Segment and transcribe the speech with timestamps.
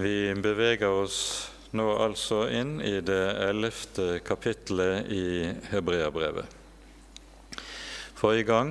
[0.00, 6.46] Vi beveger oss nå altså inn i det ellevte kapittelet i Hebreabrevet.
[8.14, 8.70] Forrige gang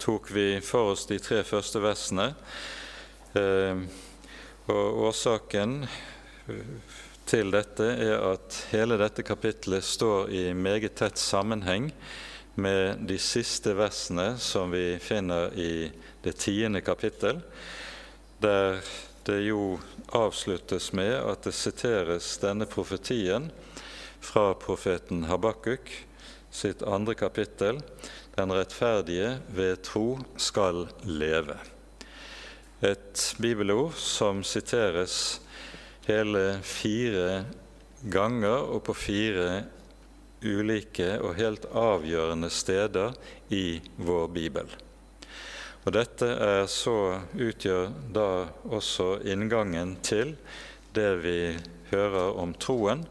[0.00, 2.30] tok vi for oss de tre første versene,
[3.36, 3.84] eh,
[4.72, 5.76] og årsaken
[7.28, 11.92] til dette er at hele dette kapittelet står i meget tett sammenheng
[12.54, 15.72] med de siste versene som vi finner i
[16.24, 17.44] det tiende kapittel,
[18.40, 18.80] der
[19.26, 19.78] det jo
[20.16, 23.50] avsluttes med at det siteres denne profetien
[24.22, 25.90] fra profeten Habakuk
[26.52, 27.80] sitt andre kapittel,
[28.36, 31.58] 'Den rettferdige ved tro skal leve'.
[32.82, 35.40] Et bibelord som siteres
[36.06, 37.44] hele fire
[38.10, 39.64] ganger og på fire
[40.42, 43.12] ulike og helt avgjørende steder
[43.50, 44.66] i vår bibel.
[45.82, 46.96] Og Dette er så
[47.34, 48.28] utgjør da
[48.70, 50.36] også inngangen til
[50.94, 51.38] det vi
[51.90, 53.02] hører om troen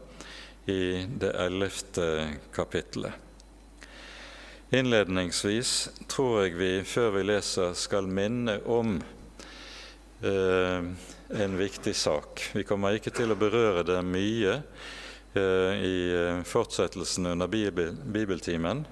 [0.70, 2.06] i det ellevte
[2.54, 3.12] kapittelet.
[4.72, 8.94] Innledningsvis tror jeg vi før vi leser, skal minne om
[10.24, 10.88] eh,
[11.44, 12.46] en viktig sak.
[12.56, 14.56] Vi kommer ikke til å berøre det mye
[15.36, 15.96] eh, i
[16.48, 18.86] fortsettelsen under bibeltimen,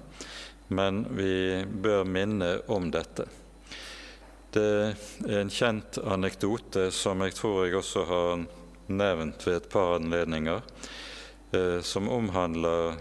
[0.69, 3.25] men vi bør minne om dette.
[4.51, 8.41] Det er en kjent anekdote som jeg tror jeg også har
[8.91, 10.59] nevnt ved et par anledninger,
[11.55, 12.97] eh, som omhandler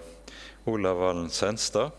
[0.71, 1.91] Olav Valen Senstad,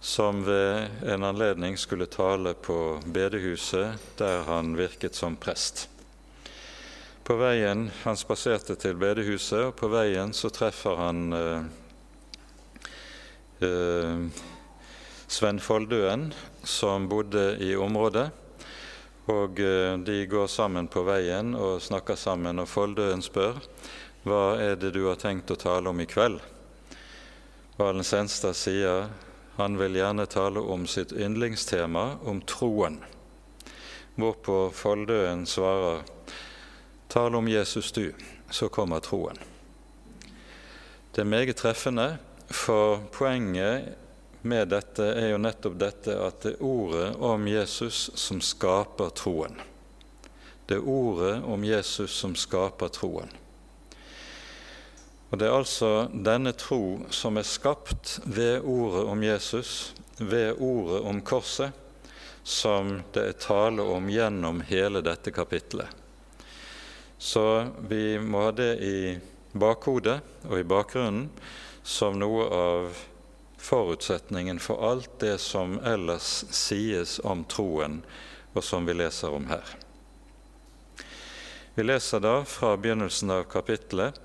[0.00, 5.88] som ved en anledning skulle tale på bedehuset der han virket som prest.
[7.24, 11.62] På veien, Han spaserte til bedehuset, og på veien så treffer han eh,
[13.64, 14.26] eh,
[15.26, 18.30] Sven Foldøen, som bodde i området.
[19.32, 23.58] Og eh, de går sammen på veien og snakker sammen, og Foldøen spør
[24.26, 26.40] hva er det du har tenkt å tale om i kveld.
[27.78, 29.08] Valen Senstad sier
[29.56, 32.98] han vil gjerne tale om sitt yndlingstema, om troen.
[34.16, 36.02] Hvorpå Foldøen svarer
[37.08, 38.10] tal om Jesus du,
[38.50, 39.38] så kommer troen.
[41.14, 43.94] Det er meget treffende, for poenget
[44.46, 49.58] med dette er jo nettopp dette at det er ordet om Jesus som skaper troen.
[50.66, 53.30] Det er ordet om Jesus som skaper troen.
[55.30, 61.00] Og Det er altså denne tro som er skapt ved ordet om Jesus, ved ordet
[61.02, 61.74] om korset,
[62.46, 65.90] som det er tale om gjennom hele dette kapittelet.
[67.18, 68.98] Så vi må ha det i
[69.56, 71.28] bakhodet og i bakgrunnen
[71.82, 72.98] som noe av
[73.66, 78.00] forutsetningen for alt det som ellers sies om troen,
[78.54, 79.74] og som vi leser om her.
[81.74, 84.22] Vi leser da fra begynnelsen av kapittelet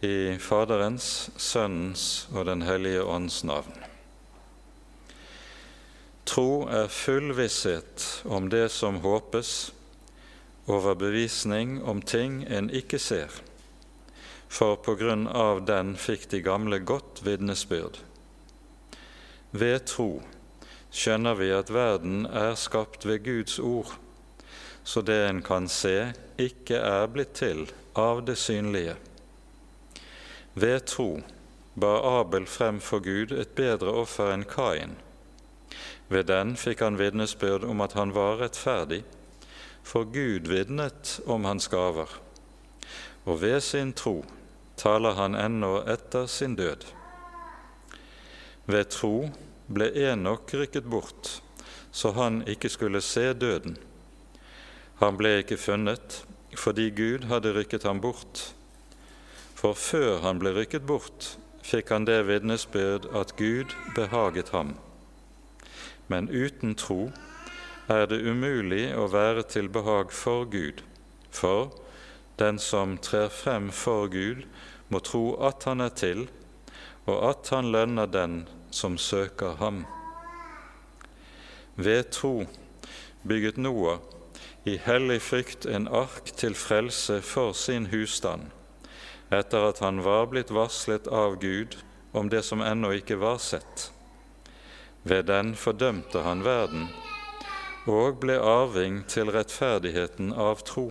[0.00, 3.74] i Faderens, Sønnens og Den hellige ånds navn.
[6.28, 9.72] Tro er full visshet om det som håpes,
[10.68, 13.32] overbevisning om ting en ikke ser,
[14.48, 17.98] for på grunn av den fikk de gamle godt vitnesbyrd.
[19.50, 20.22] Ved tro
[20.92, 23.94] skjønner vi at verden er skapt ved Guds ord,
[24.84, 27.66] så det en kan se, ikke er blitt til
[27.96, 28.96] av det synlige.
[30.54, 31.22] Ved tro
[31.74, 34.96] bar Abel frem for Gud et bedre offer enn Kain.
[36.08, 39.02] Ved den fikk han vitnesbyrd om at han var rettferdig,
[39.82, 42.08] for Gud vitnet om hans gaver.
[43.24, 44.24] Og ved sin tro
[44.76, 46.97] taler han ennå etter sin død.
[48.68, 49.30] Ved tro
[49.72, 51.38] ble Enok rykket bort,
[51.90, 53.78] så han ikke skulle se døden.
[55.00, 56.22] Han ble ikke funnet
[56.58, 58.42] fordi Gud hadde rykket ham bort.
[59.56, 64.74] For før han ble rykket bort, fikk han det vitnesbyrd at Gud behaget ham.
[66.08, 67.08] Men uten tro
[67.88, 70.84] er det umulig å være til behag for Gud,
[71.32, 71.72] for
[72.40, 74.44] den som trer frem for Gud,
[74.88, 76.28] må tro at han er til,
[77.08, 78.42] og at han lønner den
[78.78, 79.82] som søker ham.
[81.74, 82.46] Ved tro
[83.22, 83.98] bygget Noah
[84.64, 88.48] i hellig frykt en ark til frelse for sin husstand,
[89.34, 91.78] etter at han var blitt varslet av Gud
[92.12, 93.90] om det som ennå ikke var sett.
[95.02, 96.88] Ved den fordømte han verden
[97.88, 100.90] og ble arving til rettferdigheten av tro.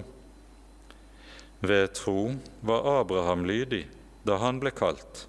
[1.62, 2.22] Ved tro
[2.66, 3.86] var Abraham lydig
[4.26, 5.28] da han ble kalt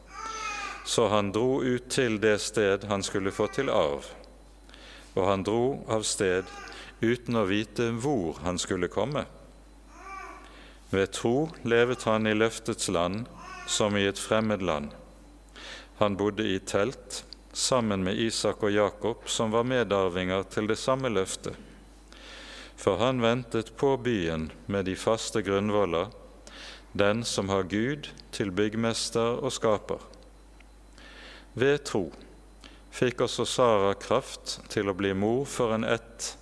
[0.88, 4.06] så han dro ut til det sted han skulle få til arv.
[5.12, 6.48] Og han dro av sted
[7.04, 9.26] uten å vite hvor han skulle komme.
[10.88, 13.28] Ved tro levet han i løftets land
[13.68, 14.88] som i et fremmed land.
[16.00, 21.12] Han bodde i telt sammen med Isak og Jakob, som var medarvinger til det samme
[21.12, 21.52] løftet.
[22.80, 26.08] For han ventet på byen med de faste grunnvoller,
[26.96, 30.00] den som har Gud til byggmester og skaper.
[31.58, 32.04] Ved tro
[32.94, 36.36] fikk også Sara kraft til å bli mor for en ett,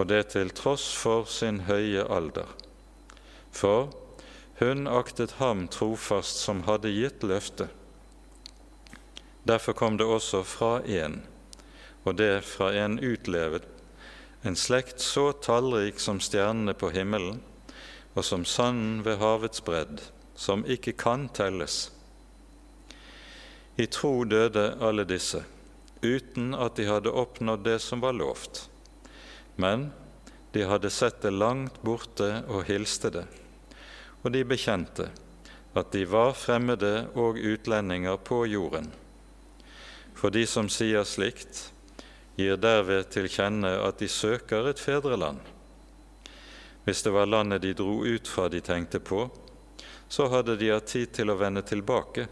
[0.00, 2.48] og det til tross for sin høye alder.
[3.52, 3.92] For
[4.62, 7.68] hun aktet ham trofast som hadde gitt løftet.
[9.44, 11.20] Derfor kom det også fra én,
[12.04, 13.66] og det fra en utlevet,
[14.42, 17.42] en slekt så tallrik som stjernene på himmelen,
[18.14, 20.00] og som sanden ved havets bredd,
[20.34, 21.90] som ikke kan telles.
[23.76, 25.40] I tro døde alle disse,
[26.02, 28.66] uten at de hadde oppnådd det som var lovt.
[29.56, 29.90] Men
[30.52, 33.24] de hadde sett det langt borte og hilste det,
[34.22, 35.08] og de bekjente
[35.72, 38.90] at de var fremmede og utlendinger på jorden.
[40.12, 41.70] For de som sier slikt,
[42.36, 45.40] gir derved til kjenne at de søker et fedreland.
[46.84, 49.24] Hvis det var landet de dro ut fra de tenkte på,
[50.12, 52.26] så hadde de hatt tid til å vende tilbake.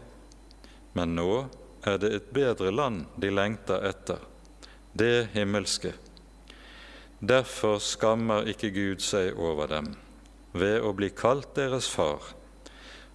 [0.93, 1.45] Men nå
[1.87, 4.19] er det et bedre land de lengter etter,
[4.93, 5.93] det himmelske.
[7.21, 9.93] Derfor skammer ikke Gud seg over dem
[10.57, 12.33] ved å bli kalt deres far,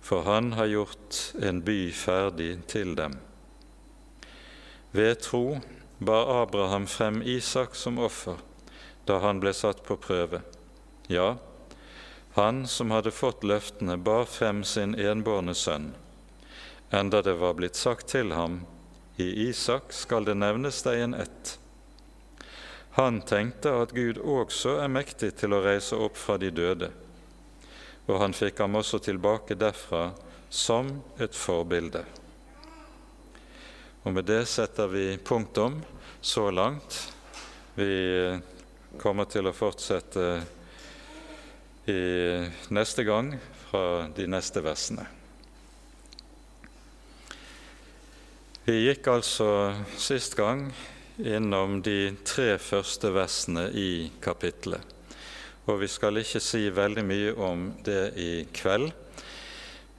[0.01, 3.19] for han har gjort en by ferdig til dem.
[4.97, 5.59] Ved tro
[5.99, 8.41] bar Abraham frem Isak som offer
[9.07, 10.41] da han ble satt på prøve.
[11.13, 11.37] Ja,
[12.39, 15.93] han som hadde fått løftene, bar frem sin enbårne sønn
[16.91, 18.61] enda det var blitt sagt til ham,
[19.17, 21.57] i Isak skal det nevnes deg en ett.
[22.97, 26.91] Han tenkte at Gud også er mektig til å reise opp fra de døde,
[28.07, 30.11] og han fikk ham også tilbake derfra
[30.53, 32.05] som et forbilde.
[34.07, 35.81] Og med det setter vi punktum
[36.21, 37.01] så langt.
[37.75, 38.39] Vi
[39.03, 40.29] kommer til å fortsette
[41.91, 42.01] i
[42.71, 43.35] neste gang
[43.67, 45.16] fra de neste versene.
[48.67, 49.49] Vi gikk altså
[49.95, 50.65] sist gang
[51.23, 54.83] innom de tre første versene i kapittelet.
[55.71, 58.89] Og vi skal ikke si veldig mye om det i kveld,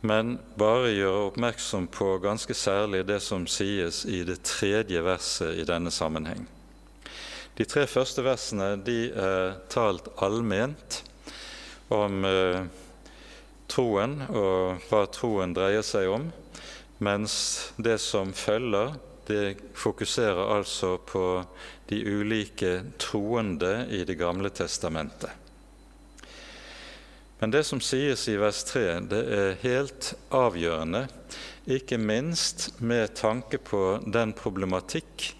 [0.03, 5.63] men bare gjøre oppmerksom på ganske særlig det som sies i det tredje verset i
[5.69, 6.43] denne sammenheng.
[7.55, 10.99] De tre første versene de er talt allment
[11.87, 12.67] om eh,
[13.71, 16.27] troen og hva troen dreier seg om
[16.97, 17.33] mens
[17.77, 18.95] det som følger,
[19.27, 21.44] det fokuserer altså på
[21.89, 25.29] de ulike troende i Det gamle testamentet.
[27.39, 31.05] Men det som sies i vers 3, det er helt avgjørende,
[31.67, 35.33] ikke minst med tanke på den problematikk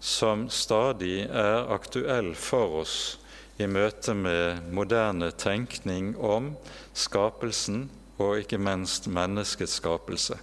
[0.00, 2.96] som stadig er aktuell for oss
[3.60, 6.54] i møte med moderne tenkning om
[6.96, 7.86] skapelsen
[8.18, 10.40] og ikke minst menneskets skapelse.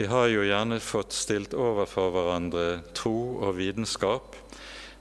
[0.00, 4.32] Vi har jo gjerne fått stilt overfor hverandre tro og vitenskap,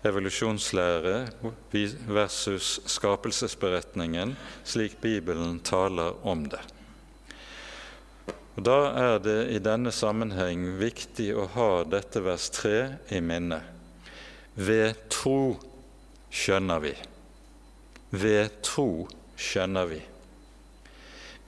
[0.04, 1.14] evolusjonslære
[2.12, 4.34] versus skapelsesberetningen,
[4.68, 6.60] slik Bibelen taler om det.
[8.58, 12.76] Og Da er det i denne sammenheng viktig å ha dette vers 3
[13.16, 13.64] i minne.
[14.60, 15.56] Ved tro
[16.28, 16.96] skjønner vi.
[18.12, 19.08] Ved tro
[19.40, 20.04] skjønner vi.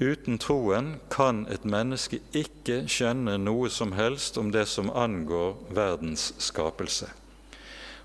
[0.01, 6.31] Uten troen kan et menneske ikke skjønne noe som helst om det som angår verdens
[6.41, 7.11] skapelse.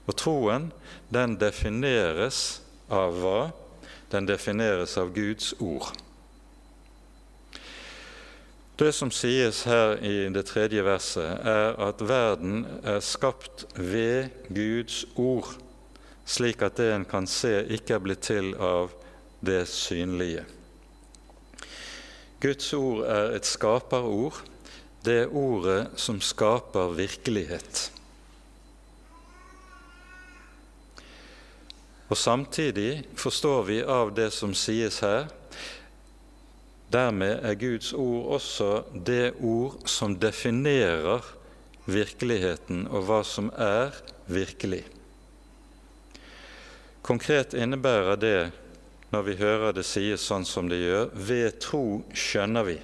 [0.04, 0.66] Og troen,
[1.08, 2.60] den defineres
[2.92, 3.38] av hva?
[4.12, 5.88] Den defineres av Guds ord.
[8.76, 15.06] Det som sies her i det tredje verset, er at verden er skapt ved Guds
[15.16, 15.48] ord,
[16.28, 18.92] slik at det en kan se, ikke er blitt til av
[19.40, 20.44] det synlige.
[22.40, 24.42] Guds ord er et skaperord,
[25.06, 27.86] det er ordet som skaper virkelighet.
[32.08, 35.26] Og Samtidig forstår vi av det som sies her,
[36.92, 38.70] dermed er Guds ord også
[39.06, 41.24] det ord som definerer
[41.86, 43.96] virkeligheten og hva som er
[44.30, 44.84] virkelig.
[47.06, 48.38] Konkret innebærer det
[49.12, 52.76] når vi hører det sies sånn som det gjør, ved tro skjønner vi,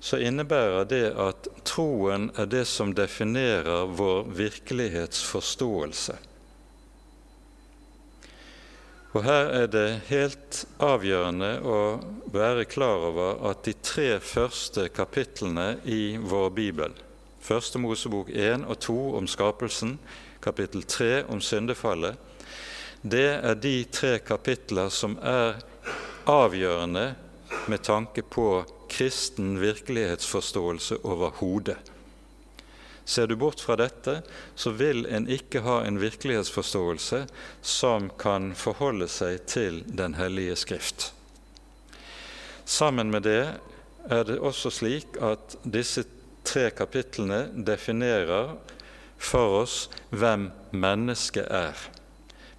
[0.00, 6.18] så innebærer det at troen er det som definerer vår virkelighetsforståelse.
[9.16, 11.78] Og Her er det helt avgjørende å
[12.30, 16.94] være klar over at de tre første kapitlene i vår bibel,
[17.48, 19.94] Første Mosebok 1 og 2 om skapelsen,
[20.44, 22.18] kapittel 3 om syndefallet,
[23.02, 25.60] det er de tre kapitler som er
[26.28, 27.12] avgjørende
[27.70, 31.78] med tanke på kristen virkelighetsforståelse overhodet.
[33.08, 34.18] Ser du bort fra dette,
[34.54, 37.22] så vil en ikke ha en virkelighetsforståelse
[37.64, 41.12] som kan forholde seg til Den hellige Skrift.
[42.68, 43.54] Sammen med det
[44.12, 46.04] er det også slik at disse
[46.44, 48.58] tre kapitlene definerer
[49.16, 49.78] for oss
[50.12, 51.88] hvem mennesket er.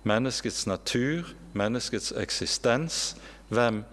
[0.10, 3.14] Menneskets natur, menneskets eksistens,
[3.54, 3.84] hvem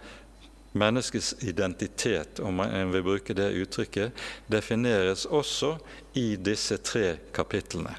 [0.76, 4.12] Menneskets identitet, om en vil bruke det uttrykket,
[4.52, 5.78] defineres også
[6.20, 7.94] i disse tre kapitlene.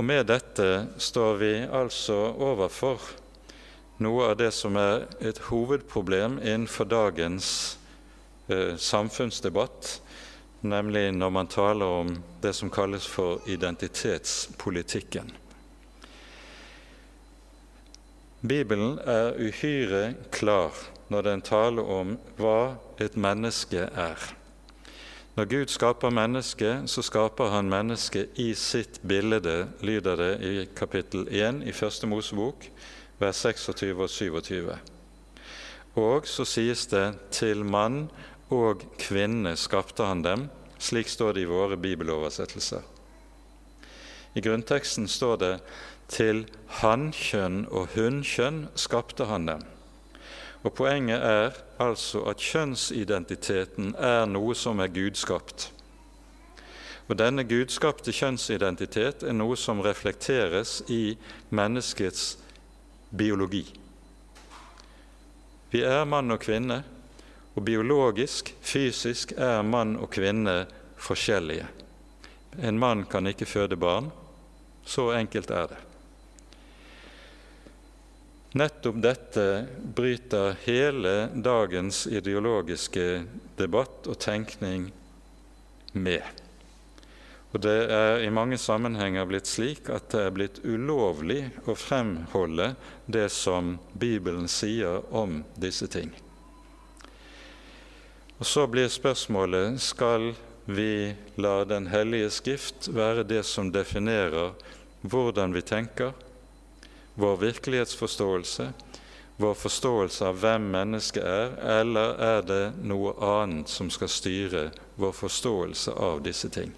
[0.00, 3.04] Og Med dette står vi altså overfor
[4.00, 7.50] noe av det som er et hovedproblem innenfor dagens
[8.48, 10.00] eh, samfunnsdebatt,
[10.64, 15.34] nemlig når man taler om det som kalles for identitetspolitikken.
[18.40, 20.72] Bibelen er uhyre klar
[21.12, 24.22] når den taler om hva et menneske er.
[25.36, 31.28] Når Gud skaper mennesket, så skaper han mennesket i sitt bilde, lyder det i kapittel
[31.28, 32.64] 1 i Første Mosebok,
[33.20, 34.78] vers 26 og 27.
[36.00, 38.08] Og så sies det 'til mann
[38.48, 40.48] og kvinne skapte han dem'.
[40.78, 42.80] Slik står det i våre bibeloversettelser.
[44.34, 45.60] I grunnteksten står det
[46.10, 46.46] 'til
[46.82, 49.66] hannkjønn og hunnkjønn skapte han dem'.
[50.62, 55.70] Og Poenget er altså at kjønnsidentiteten er noe som er gudskapt.
[57.08, 61.16] Og Denne gudskapte kjønnsidentitet er noe som reflekteres i
[61.50, 62.36] menneskets
[63.10, 63.64] biologi.
[65.70, 66.82] Vi er mann og kvinne,
[67.54, 70.66] og biologisk, fysisk, er mann og kvinne
[70.98, 71.66] forskjellige.
[72.62, 74.10] En mann kan ikke føde barn.
[74.84, 75.89] Så enkelt er det.
[78.52, 83.22] Nettopp dette bryter hele dagens ideologiske
[83.56, 84.88] debatt og tenkning
[85.92, 86.24] med.
[87.52, 92.72] Og Det er i mange sammenhenger blitt slik at det er blitt ulovlig å fremholde
[93.06, 96.10] det som Bibelen sier om disse ting.
[98.38, 100.32] Og Så blir spørsmålet skal
[100.66, 104.54] vi la Den hellige skrift være det som definerer
[105.02, 106.12] hvordan vi tenker,
[107.20, 108.72] vår virkelighetsforståelse,
[109.36, 114.62] vår forståelse av hvem mennesket er, eller er det noe annet som skal styre
[115.00, 116.72] vår forståelse av disse ting?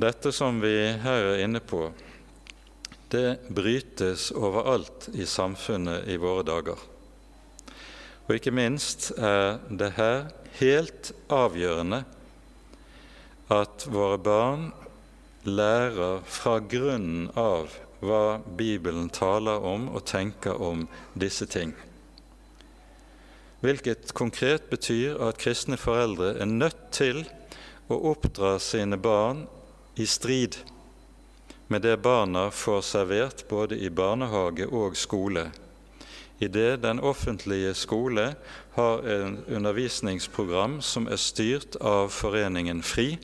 [0.00, 1.90] Dette som vi her er inne på,
[3.10, 6.78] det brytes overalt i samfunnet i våre dager.
[8.26, 12.04] Og ikke minst er det her helt avgjørende
[13.50, 14.70] at våre barn
[15.44, 21.74] lærer fra grunnen av hva Bibelen taler om og tenker om disse ting.
[23.60, 27.26] Hvilket konkret betyr at kristne foreldre er nødt til
[27.92, 29.44] å oppdra sine barn
[30.00, 30.56] i strid
[31.70, 35.50] med det barna får servert både i barnehage og skole,
[36.42, 38.32] idet den offentlige skole
[38.74, 43.20] har en undervisningsprogram som er styrt av Foreningen FRI,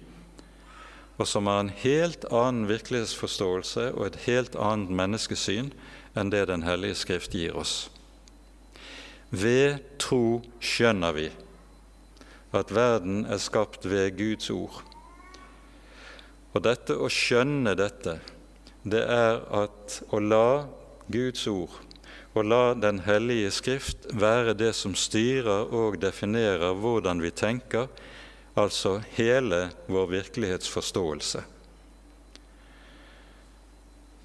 [1.17, 5.71] og som har en helt annen virkelighetsforståelse og et helt annet menneskesyn
[6.17, 7.89] enn det Den hellige Skrift gir oss.
[9.31, 11.31] Ved tro skjønner vi
[12.57, 14.83] at verden er skapt ved Guds ord.
[16.55, 18.19] Og dette å skjønne dette,
[18.87, 20.65] det er at å la
[21.13, 21.83] Guds ord
[22.37, 27.89] og la Den hellige Skrift være det som styrer og definerer hvordan vi tenker,
[28.57, 31.45] altså hele vår virkelighetsforståelse.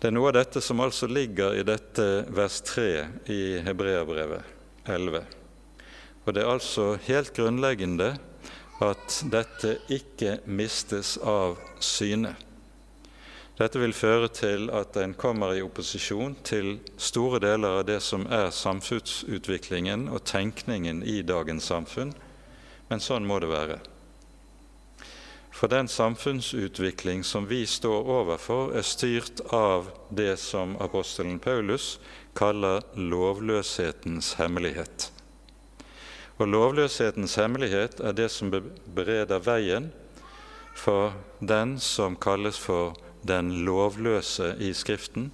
[0.01, 2.85] Det er noe av dette som altså ligger i dette vers 3
[3.29, 5.21] i Hebreabrevet 11.
[6.25, 8.15] Og det er altså helt grunnleggende
[8.81, 12.33] at dette ikke mistes av syne.
[13.61, 18.25] Dette vil føre til at en kommer i opposisjon til store deler av det som
[18.25, 22.15] er samfunnsutviklingen og tenkningen i dagens samfunn,
[22.89, 23.81] men sånn må det være.
[25.61, 31.99] For den samfunnsutvikling som vi står overfor, er styrt av det som apostelen Paulus
[32.33, 35.11] kaller lovløshetens hemmelighet.
[36.41, 39.91] Og lovløshetens hemmelighet er det som bereder veien
[40.73, 45.29] for den som kalles for den lovløse i Skriften,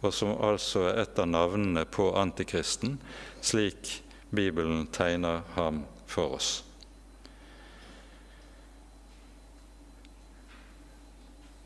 [0.00, 2.96] og som altså er et av navnene på antikristen,
[3.44, 3.98] slik
[4.32, 6.62] Bibelen tegner ham for oss.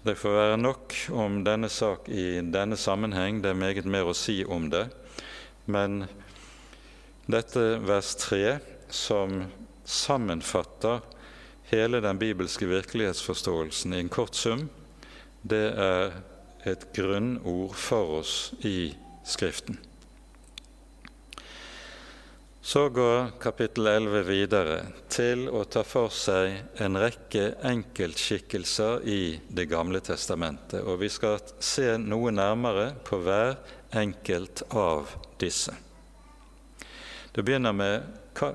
[0.03, 3.37] Det får være nok om denne sak i denne sammenheng.
[3.39, 4.89] Det er meget mer å si om det.
[5.71, 6.09] Men
[7.31, 8.57] dette vers 3,
[8.91, 9.45] som
[9.87, 11.07] sammenfatter
[11.71, 14.67] hele den bibelske virkelighetsforståelsen i en kort sum,
[15.47, 16.19] det er
[16.67, 19.79] et grunnord for oss i Skriften.
[22.64, 24.76] Så går kapittel 11 videre
[25.11, 31.42] til å ta for seg en rekke enkeltskikkelser i Det gamle testamentet, og vi skal
[31.59, 33.57] se noe nærmere på hver
[33.99, 35.11] enkelt av
[35.42, 35.75] disse.
[37.35, 38.07] Det begynner med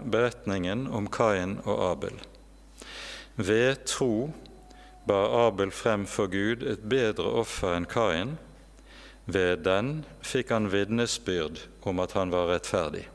[0.07, 2.15] beretningen om Kain og Abel.
[3.35, 4.29] Ved tro
[5.03, 8.37] bar Abel frem for Gud et bedre offer enn Kain.
[9.27, 13.09] Ved den fikk han vitnesbyrd om at han var rettferdig.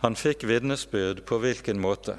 [0.00, 2.14] Han fikk vitnesbyrd på hvilken måte?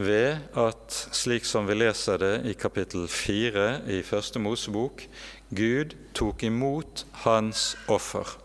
[0.00, 5.04] Ved at, slik som vi leser det i kapittel 4 i Første Mosebok,
[5.52, 8.38] Gud tok imot hans offer.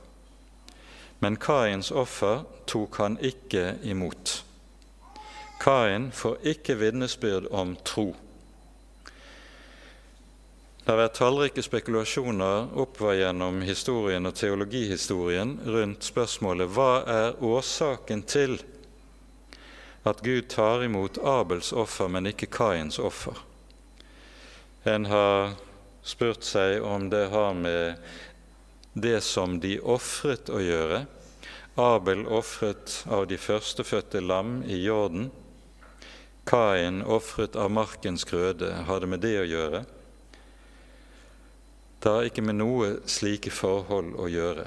[1.23, 4.41] Men Kains offer tok han ikke imot.
[5.63, 8.09] Kain får ikke vitnesbyrd om tro.
[10.91, 18.57] Har vært tallrike spekulasjoner oppover gjennom historien og teologihistorien rundt spørsmålet hva er årsaken til
[20.03, 23.39] at Gud tar imot Abels offer, men ikke Kains offer.
[24.83, 25.53] En har
[26.03, 27.95] spurt seg om det har med
[28.91, 31.05] det som de ofret å gjøre.
[31.79, 35.31] Abel ofret av de førstefødte lam i Jorden.
[36.43, 38.75] Kain ofret av markens grøde.
[38.91, 39.85] Har det med det å gjøre?
[42.01, 44.63] Det har ikke med noe slike forhold å gjøre.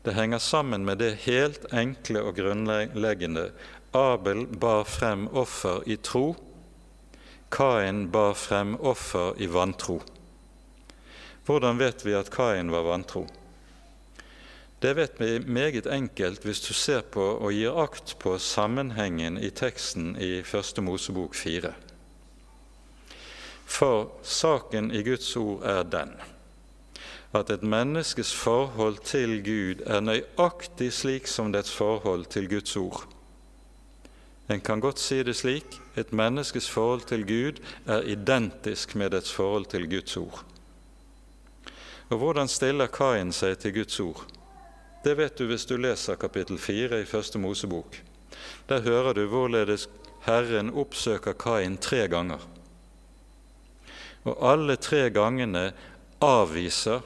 [0.00, 3.50] Det henger sammen med det helt enkle og grunnleggende.
[3.92, 6.30] Abel bar frem offer i tro.
[7.52, 9.98] Kain bar frem offer i vantro.
[11.44, 13.26] Hvordan vet vi at Kain var vantro?
[14.80, 19.50] Det vet vi meget enkelt hvis du ser på og gir akt på sammenhengen i
[19.50, 21.74] teksten i Første Mosebok 4.
[23.68, 26.16] For saken i Guds ord er den
[27.32, 33.04] at et menneskes forhold til Gud er nøyaktig slik som dets forhold til Guds ord.
[34.48, 39.32] En kan godt si det slik et menneskes forhold til Gud er identisk med dets
[39.32, 40.44] forhold til Guds ord.
[42.08, 44.24] Og Hvordan stiller Kain seg til Guds ord?
[45.04, 48.00] Det vet du hvis du leser kapittel 4 i Første Mosebok.
[48.68, 49.88] Der hører du hvorledes
[50.24, 52.40] Herren oppsøker Kain tre ganger.
[54.24, 55.72] Og alle tre gangene
[56.20, 57.04] avviser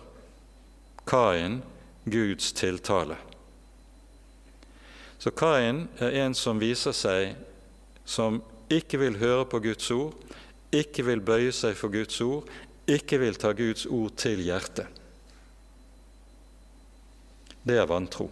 [1.07, 1.61] Kain
[2.05, 3.17] Guds tiltale.
[5.19, 7.37] Så Kain er en som viser seg
[8.05, 8.41] som
[8.73, 10.17] ikke vil høre på Guds ord,
[10.73, 12.49] ikke vil bøye seg for Guds ord,
[12.91, 14.87] ikke vil ta Guds ord til hjertet.
[17.63, 18.27] Det er vantro.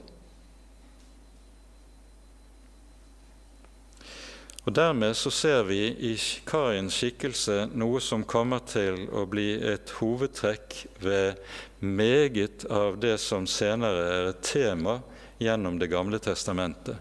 [4.67, 5.79] Og Dermed så ser vi
[6.11, 6.13] i
[6.47, 11.39] Kains skikkelse noe som kommer til å bli et hovedtrekk ved
[11.81, 15.01] meget av det som senere er et tema
[15.41, 16.97] gjennom Det gamle testamentet,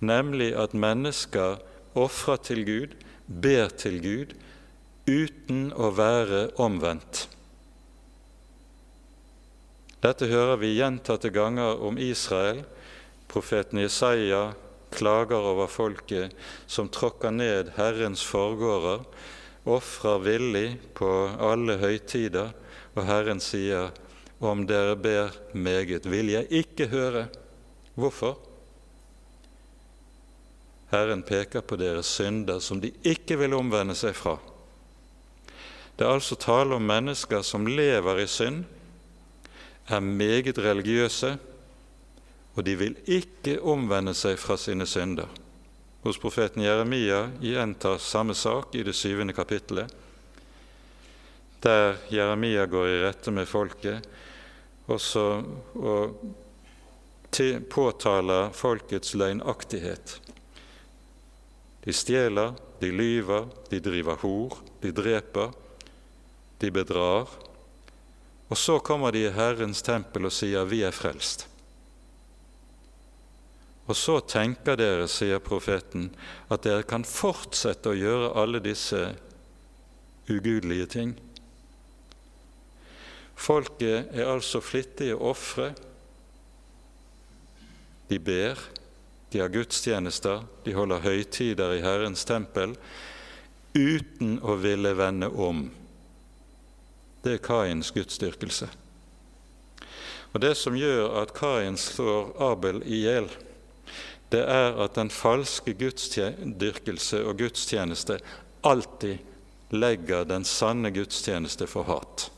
[0.00, 1.60] nemlig at mennesker
[1.94, 2.94] ofrer til Gud,
[3.26, 4.32] ber til Gud,
[5.06, 7.26] uten å være omvendt.
[10.00, 12.62] Dette hører vi gjentatte ganger om Israel.
[13.28, 14.54] Profeten Jesaja
[14.90, 16.32] klager over folket
[16.66, 19.04] som tråkker ned Herrens forgårder,
[19.68, 22.54] ofrer villig på alle høytider,
[22.94, 23.90] og Herren sier,
[24.40, 27.26] om dere ber meget, vil jeg ikke høre.
[27.94, 28.38] Hvorfor?
[30.90, 34.38] Herren peker på deres synder som de ikke vil omvende seg fra.
[35.94, 38.64] Det er altså tale om mennesker som lever i synd,
[39.90, 41.34] er meget religiøse,
[42.56, 45.28] og de vil ikke omvende seg fra sine synder.
[46.02, 49.92] Hos profeten Jeremia gjentas samme sak i det syvende kapittelet,
[51.60, 54.06] der Jeremia går i rette med folket
[54.90, 55.24] også,
[55.76, 56.16] og
[57.70, 60.16] påtaler folkets løgnaktighet.
[61.84, 65.52] De stjeler, de lyver, de driver hor, de dreper,
[66.60, 67.30] de bedrar.
[68.50, 71.46] Og så kommer de i Herrens tempel og sier 'Vi er frelst'.
[73.86, 76.14] Og så tenker dere, sier profeten,
[76.50, 79.16] at dere kan fortsette å gjøre alle disse
[80.28, 81.16] ugudelige ting
[83.40, 85.70] Folket er altså flittige ofre.
[88.10, 88.58] De ber,
[89.32, 92.74] de har gudstjenester, de holder høytider i Herrens tempel,
[93.72, 95.68] uten å ville vende om.
[97.24, 98.68] Det er Kains gudsdyrkelse.
[100.32, 103.30] Og Det som gjør at Kain slår Abel i hjel,
[104.30, 108.20] det er at den falske gudsdyrkelse og gudstjeneste
[108.66, 109.18] alltid
[109.74, 112.28] legger den sanne gudstjeneste for hat.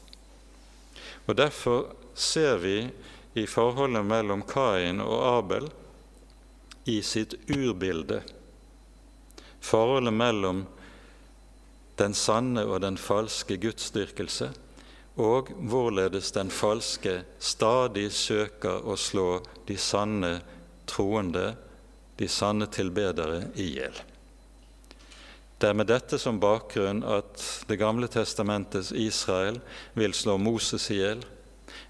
[1.26, 2.76] Og Derfor ser vi
[3.38, 5.68] i forholdet mellom Kain og Abel
[6.90, 8.20] i sitt urbilde
[9.62, 10.66] forholdet mellom
[11.96, 14.50] den sanne og den falske gudsdyrkelse,
[15.22, 20.32] og hvorledes den falske stadig søker å slå de sanne
[20.88, 21.52] troende,
[22.18, 24.00] de sanne tilbedere, i hjel.
[25.62, 29.61] Det er med dette som bakgrunn at Det gamle testamentets Israel
[29.94, 31.20] vil slå Moses i hjel,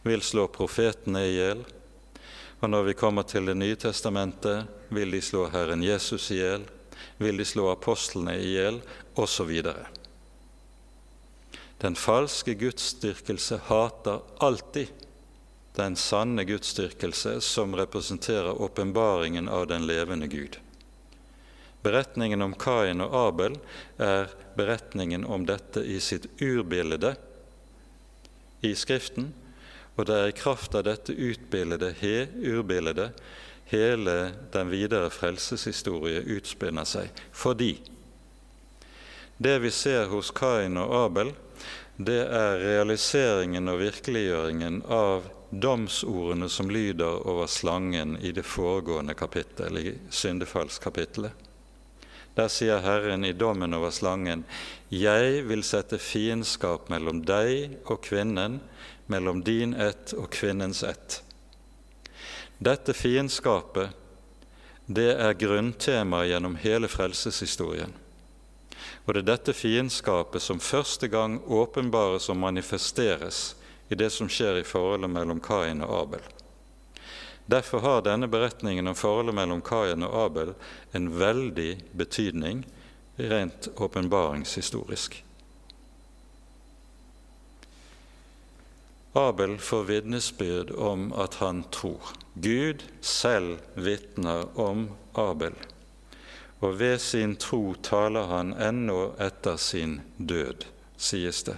[0.05, 1.63] vil slå profetene i hjel,
[2.61, 6.67] og når vi kommer til Det nye testamentet, vil de slå Herren Jesus i hjel,
[7.17, 8.83] vil de slå apostlene i hjel,
[9.17, 9.55] osv.
[11.81, 14.93] Den falske gudsdyrkelse hater alltid
[15.81, 20.61] den sanne gudsdyrkelse som representerer åpenbaringen av den levende Gud.
[21.83, 23.59] Beretningen om Kain og Abel
[23.99, 27.17] er beretningen om dette i sitt urbilde
[28.63, 29.33] i Skriften,
[29.99, 33.19] og det er i kraft av dette utbildet, he, urbildet,
[33.73, 34.17] hele
[34.53, 37.11] den videre frelseshistorie utspinner seg.
[37.33, 37.75] Fordi
[39.43, 41.33] det vi ser hos Kain og Abel,
[41.97, 49.79] det er realiseringen og virkeliggjøringen av domsordene som lyder over slangen i det foregående kapittel,
[49.79, 51.52] i syndefallskapittelet.
[52.37, 54.45] Der sier Herren i dommen over slangen,
[54.91, 58.61] 'Jeg vil sette fiendskap mellom deg og kvinnen,
[59.07, 61.21] mellom din ett og kvinnens ett'.
[62.59, 63.91] Dette fiendskapet
[64.87, 67.93] det er grunntemaet gjennom hele frelseshistorien.
[69.07, 73.55] Og det er dette fiendskapet som første gang åpenbares og manifesteres
[73.91, 76.25] i det som skjer i forholdet mellom Kain og Abel.
[77.53, 80.55] Derfor har denne beretningen om forholdet mellom Kain og Abel
[80.97, 82.63] en veldig betydning
[83.21, 85.19] rent åpenbaringshistorisk.
[89.13, 92.15] Abel får vitnesbyrd om at han tror.
[92.35, 95.59] Gud selv vitner om Abel
[96.63, 100.65] og ved sin tro taler han ennå etter sin død,
[100.97, 101.57] sies det.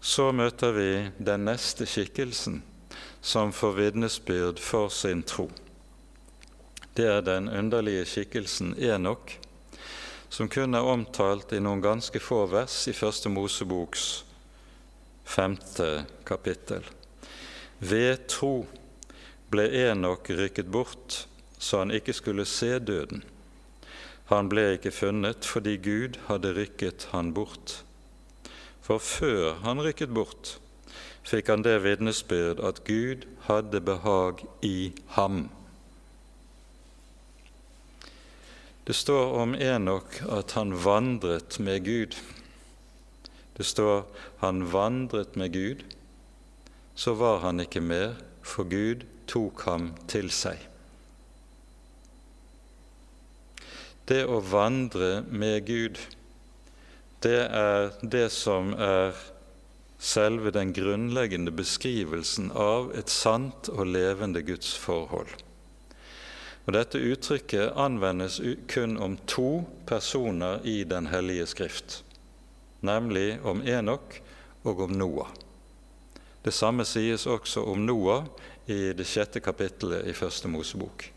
[0.00, 2.62] Så møter vi den neste skikkelsen
[3.24, 5.48] som får vitnesbyrd for sin tro.
[6.94, 9.38] Det er den underlige skikkelsen Enok,
[10.28, 14.24] som kun er omtalt i noen ganske få vers i Første Moseboks
[15.24, 16.84] femte kapittel.
[17.80, 18.66] Ved tro
[19.50, 21.24] ble Enok rykket bort
[21.58, 23.24] så han ikke skulle se døden.
[24.28, 27.78] Han ble ikke funnet fordi Gud hadde rykket han bort.
[28.84, 30.58] For før han rykket bort,
[31.24, 35.48] fikk han det vitnesbyrd at Gud hadde behag i ham.
[38.84, 42.16] Det står om Enok at han vandret med Gud.
[43.56, 44.04] Det står
[44.42, 45.84] han vandret med Gud.
[46.94, 50.60] Så var han ikke mer, for Gud tok ham til seg.
[54.04, 55.96] Det å vandre med Gud,
[57.24, 59.16] det er det som er
[59.98, 65.32] selve den grunnleggende beskrivelsen av et sant og levende gudsforhold.
[66.64, 68.40] Og Dette uttrykket anvendes
[68.72, 72.02] kun om to personer i Den hellige skrift,
[72.80, 74.20] nemlig om Enok
[74.64, 75.28] og om Noah.
[76.44, 78.24] Det samme sies også om Noah
[78.66, 81.10] i det sjette kapittelet i Første Mosebok.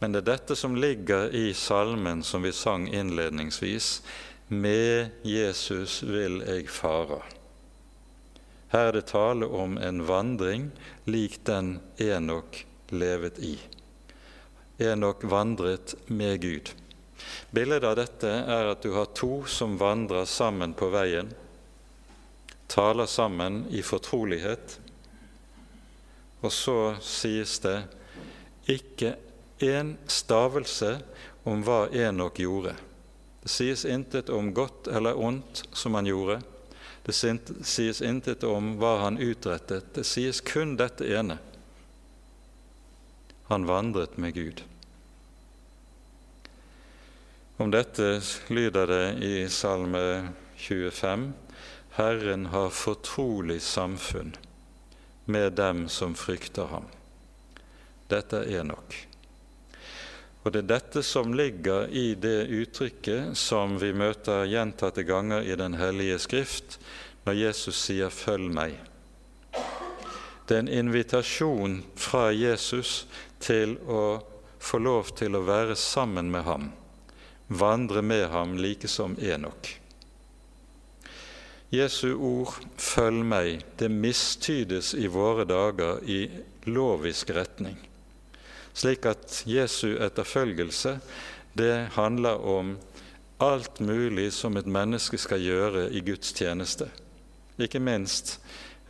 [0.00, 4.02] Men det er dette som ligger i salmen som vi sang innledningsvis.
[4.48, 7.22] Med Jesus vil jeg fare.
[8.74, 10.64] Her er det tale om en vandring
[11.06, 13.52] lik den Enok levet i.
[14.82, 16.72] Enok vandret med Gud.
[17.54, 21.28] Bildet av dette er at du har to som vandrer sammen på veien,
[22.66, 24.74] taler sammen i fortrolighet,
[26.42, 27.76] og så sies det
[28.74, 29.12] ikke
[29.62, 30.96] én stavelse
[31.46, 32.74] om hva Enok gjorde.
[33.44, 36.40] Det sies intet om godt eller ondt som han gjorde.
[37.04, 39.92] Det sies intet om hva han utrettet.
[39.92, 41.36] Det sies kun dette ene.
[43.50, 44.62] Han vandret med Gud.
[47.56, 51.32] Om dette lyder det i Salme 25.:
[52.00, 54.32] Herren har fortrolig samfunn
[55.24, 56.88] med dem som frykter ham.
[58.08, 58.96] Dette er Enok.
[60.44, 65.56] Og det er dette som ligger i det uttrykket som vi møter gjentatte ganger i
[65.56, 66.78] Den hellige skrift,
[67.24, 68.76] når Jesus sier 'følg meg'.
[70.46, 73.06] Det er en invitasjon fra Jesus
[73.40, 74.20] til å
[74.60, 76.72] få lov til å være sammen med ham,
[77.48, 79.80] vandre med ham like som Enok.
[81.70, 86.30] Jesu ord 'følg meg' det mistydes i våre dager i
[86.66, 87.78] lovisk retning,
[88.74, 90.98] slik at Jesu etterfølgelse
[91.54, 92.76] det handler om
[93.40, 96.88] alt mulig som et menneske skal gjøre i Guds tjeneste.
[97.58, 98.40] Ikke minst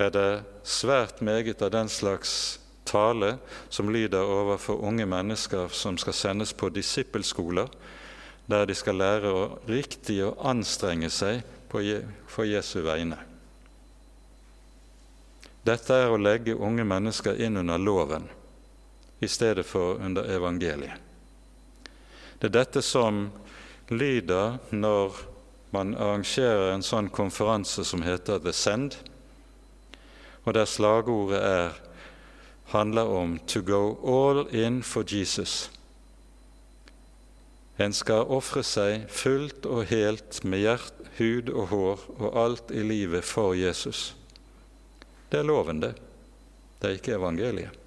[0.01, 3.37] er det svært meget av den slags tale
[3.69, 7.69] som lyder overfor unge mennesker som skal sendes på disippelskoler,
[8.47, 13.19] der de skal lære å riktig å anstrenge seg for Jesu vegne.
[15.65, 18.29] Dette er å legge unge mennesker inn under loven
[19.25, 21.01] i stedet for under evangeliet.
[22.39, 23.31] Det er dette som
[23.89, 25.17] lyder når
[25.75, 28.99] man arrangerer en sånn konferanse som heter The Send,
[30.45, 31.79] og der slagordet er,
[32.73, 35.71] handler om 'to go all in for Jesus'.
[37.79, 42.83] En skal ofre seg fullt og helt med hjert, hud og hår og alt i
[42.83, 44.15] livet for Jesus.
[45.31, 45.95] Det er loven, det.
[46.79, 47.84] Det er ikke evangeliet.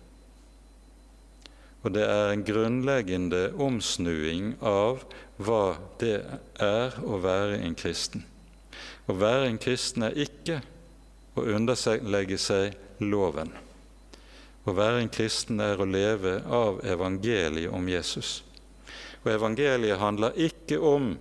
[1.87, 5.05] Og det er en grunnleggende omsnuing av
[5.39, 6.17] hva det
[6.59, 8.25] er å være en kristen.
[9.07, 10.57] Å være en kristen er ikke
[11.39, 13.53] å underlegge seg loven.
[14.67, 18.41] Å være en kristen er å leve av evangeliet om Jesus.
[19.23, 21.13] Og evangeliet handler ikke om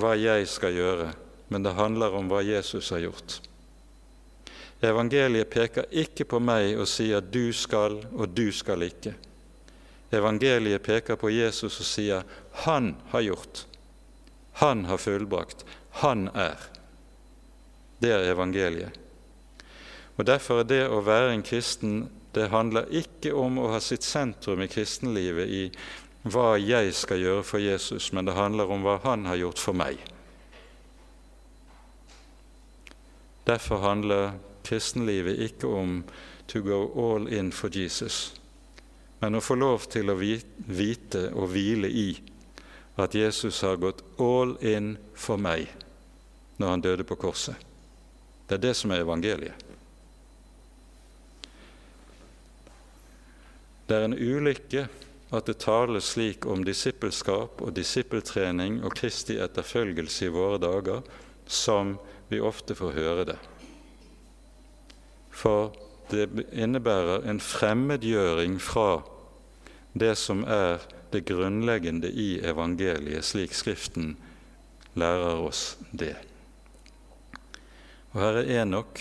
[0.00, 1.10] hva jeg skal gjøre,
[1.52, 3.36] men det handler om hva Jesus har gjort.
[4.80, 9.33] Evangeliet peker ikke på meg og sier 'du skal' og 'du skal ikke'.
[10.14, 12.22] Evangeliet peker på Jesus og sier
[12.64, 13.66] 'Han har gjort'.
[14.52, 15.64] Han har fullbrakt.
[15.90, 16.58] Han er.
[17.98, 18.90] Det er evangeliet.
[20.16, 24.02] Og Derfor er det å være en kristen det handler ikke om å ha sitt
[24.02, 25.62] sentrum i kristenlivet i
[26.24, 29.76] hva jeg skal gjøre for Jesus, men det handler om hva han har gjort for
[29.76, 30.00] meg.
[33.46, 34.32] Derfor handler
[34.64, 36.00] kristenlivet ikke om
[36.48, 38.34] to go all in for Jesus,
[39.20, 42.08] men å få lov til å vite og hvile i
[43.00, 45.70] at Jesus har gått all in for meg
[46.56, 47.56] når han døde på korset.
[48.46, 49.64] Det er det som er evangeliet.
[53.86, 54.86] Det er en ulykke
[55.34, 61.02] at det tales slik om disippelskap og disippeltrening og Kristi etterfølgelse i våre dager
[61.46, 61.96] som
[62.30, 63.38] vi ofte får høre det.
[65.34, 65.74] For
[66.14, 69.02] det innebærer en fremmedgjøring fra
[69.94, 70.82] det som er
[71.14, 74.16] det grunnleggende i evangeliet, slik Skriften
[74.98, 76.16] lærer oss det.
[78.14, 79.00] Og her er Enok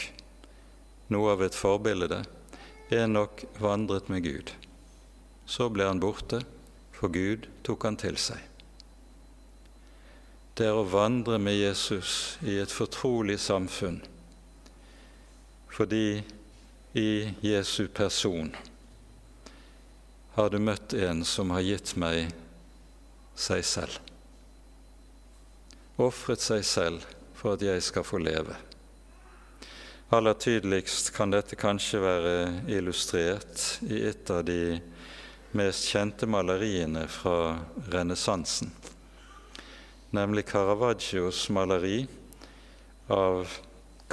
[1.14, 2.24] noe av et forbilde.
[2.94, 4.54] Enok vandret med Gud.
[5.46, 6.44] Så ble han borte,
[6.94, 8.40] for Gud tok han til seg.
[10.54, 14.04] Det er å vandre med Jesus i et fortrolig samfunn,
[15.74, 16.22] fordi
[16.94, 18.56] i Jesu person
[20.34, 22.28] har du møtt en som har gitt meg
[23.38, 23.98] seg selv.
[26.02, 27.06] Ofret seg selv
[27.38, 28.58] for at jeg skal få leve.
[30.14, 32.36] Aller tydeligst kan dette kanskje være
[32.70, 34.78] illustrert i et av de
[35.58, 37.56] mest kjente maleriene fra
[37.94, 38.70] renessansen,
[40.14, 42.04] nemlig Caravaggios maleri
[43.10, 43.50] av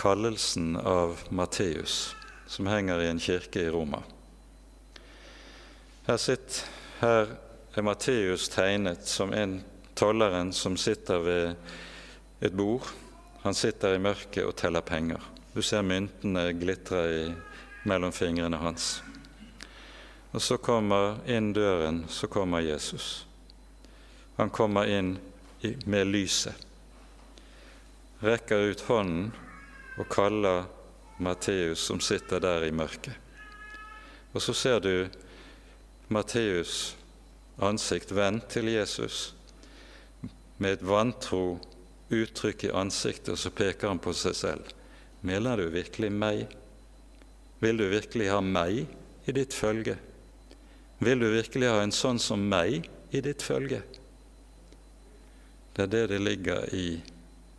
[0.01, 2.15] kallelsen av Matteus,
[2.51, 4.03] som henger i en kirke i Roma.
[6.07, 6.65] Her, sitter,
[6.99, 7.29] her
[7.79, 9.61] er Matteus tegnet som en
[9.95, 11.55] tolleren som sitter ved
[12.41, 12.89] et bord.
[13.45, 15.23] Han sitter i mørket og teller penger.
[15.55, 17.05] Du ser myntene glitre
[17.87, 18.97] mellom fingrene hans.
[20.35, 23.27] Og så kommer inn døren, så kommer Jesus.
[24.41, 25.15] Han kommer inn
[25.87, 26.55] med lyset,
[28.27, 29.31] rekker ut hånden
[30.01, 30.67] og kaller
[31.21, 33.15] Matteus, som sitter der i mørket.
[34.33, 35.09] Og så ser du
[36.11, 36.95] Matteus'
[37.61, 39.35] ansikt vendt til Jesus
[40.59, 41.61] med et vantro
[42.11, 44.73] uttrykk i ansiktet, og så peker han på seg selv.
[45.27, 46.47] Mener du virkelig meg?
[47.61, 48.87] Vil du virkelig ha meg
[49.29, 49.97] i ditt følge?
[51.01, 53.83] Vil du virkelig ha en sånn som meg i ditt følge?
[55.77, 57.01] Det er det det ligger i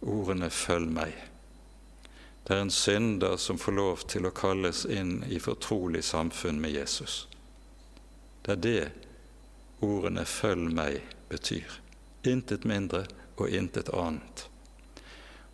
[0.01, 1.30] ordene 'følg meg'.
[2.43, 6.73] Det er en synder som får lov til å kalles inn i fortrolig samfunn med
[6.73, 7.27] Jesus.
[8.41, 8.91] Det er det
[9.81, 11.79] ordene 'følg meg' betyr.
[12.23, 13.05] Intet mindre
[13.37, 14.47] og intet annet.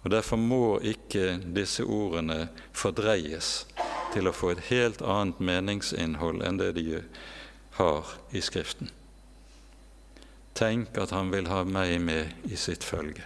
[0.04, 3.66] Og Derfor må ikke disse ordene fordreies
[4.14, 7.02] til å få et helt annet meningsinnhold enn det de
[7.78, 8.90] har i Skriften.
[10.58, 13.26] Tenk at han vil ha meg med i sitt følge.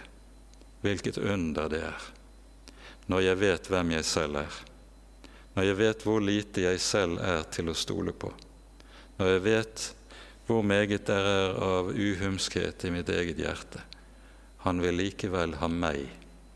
[0.82, 2.08] Hvilket under det er,
[3.12, 4.60] når jeg vet hvem jeg selv er,
[5.52, 8.30] når jeg vet hvor lite jeg selv er til å stole på,
[9.18, 9.88] når jeg vet
[10.46, 13.82] hvor meget det er av uhumskhet i mitt eget hjerte.
[14.64, 16.02] Han vil likevel ha meg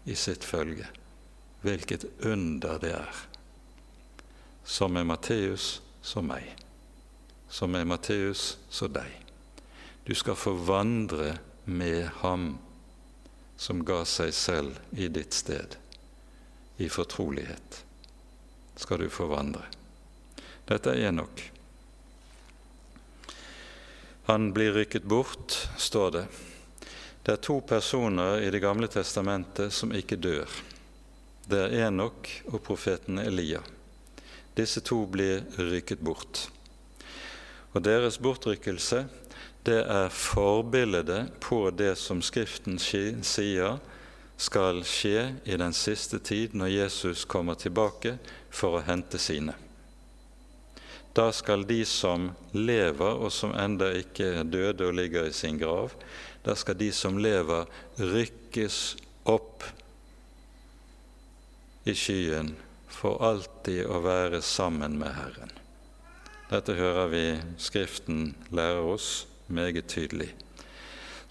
[0.09, 0.87] i sitt følge.
[1.63, 3.23] Hvilket under det er.
[4.65, 6.49] Som er Matteus, så meg.
[7.51, 9.11] Som er Matteus, så deg.
[10.07, 12.55] Du skal få vandre med ham
[13.57, 15.79] som ga seg selv i ditt sted.
[16.77, 17.85] I fortrolighet
[18.77, 19.63] skal du få vandre.
[20.69, 21.41] Dette er Enok.
[24.27, 26.25] Han blir rykket bort, står det.
[27.23, 30.51] Det er to personer i Det gamle testamentet som ikke dør.
[31.47, 33.63] Det er Enok og profeten Elia.
[34.55, 36.49] Disse to blir rykket bort.
[37.73, 39.07] Og Deres bortrykkelse
[39.67, 43.79] det er forbildet på det som Skriften sier
[44.37, 48.17] skal skje i den siste tid når Jesus kommer tilbake
[48.51, 49.55] for å hente sine.
[51.17, 55.57] Da skal de som lever, og som enda ikke er døde og ligger i sin
[55.57, 55.95] grav,
[56.45, 57.65] da skal de som lever,
[57.97, 58.81] rykkes
[59.25, 59.65] opp
[61.89, 62.53] i skyen
[62.93, 65.55] for alltid å være sammen med Herren.
[66.51, 67.25] Dette hører vi
[67.59, 70.35] Skriften lærer oss meget tydelig.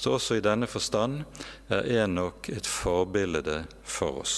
[0.05, 1.23] Så også i denne forstand
[1.73, 4.35] er Enok et forbilde for oss.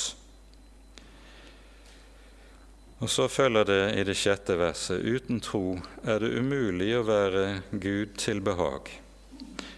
[3.03, 5.73] Og så følger det i det sjette verset uten tro
[6.08, 7.43] er det umulig å være
[7.84, 8.93] Gud til behag.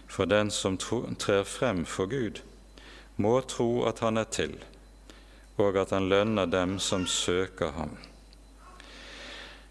[0.06, 2.44] For den som trer frem for Gud,
[3.18, 4.54] må tro at han er til,
[5.58, 7.98] og at han lønner dem som søker ham.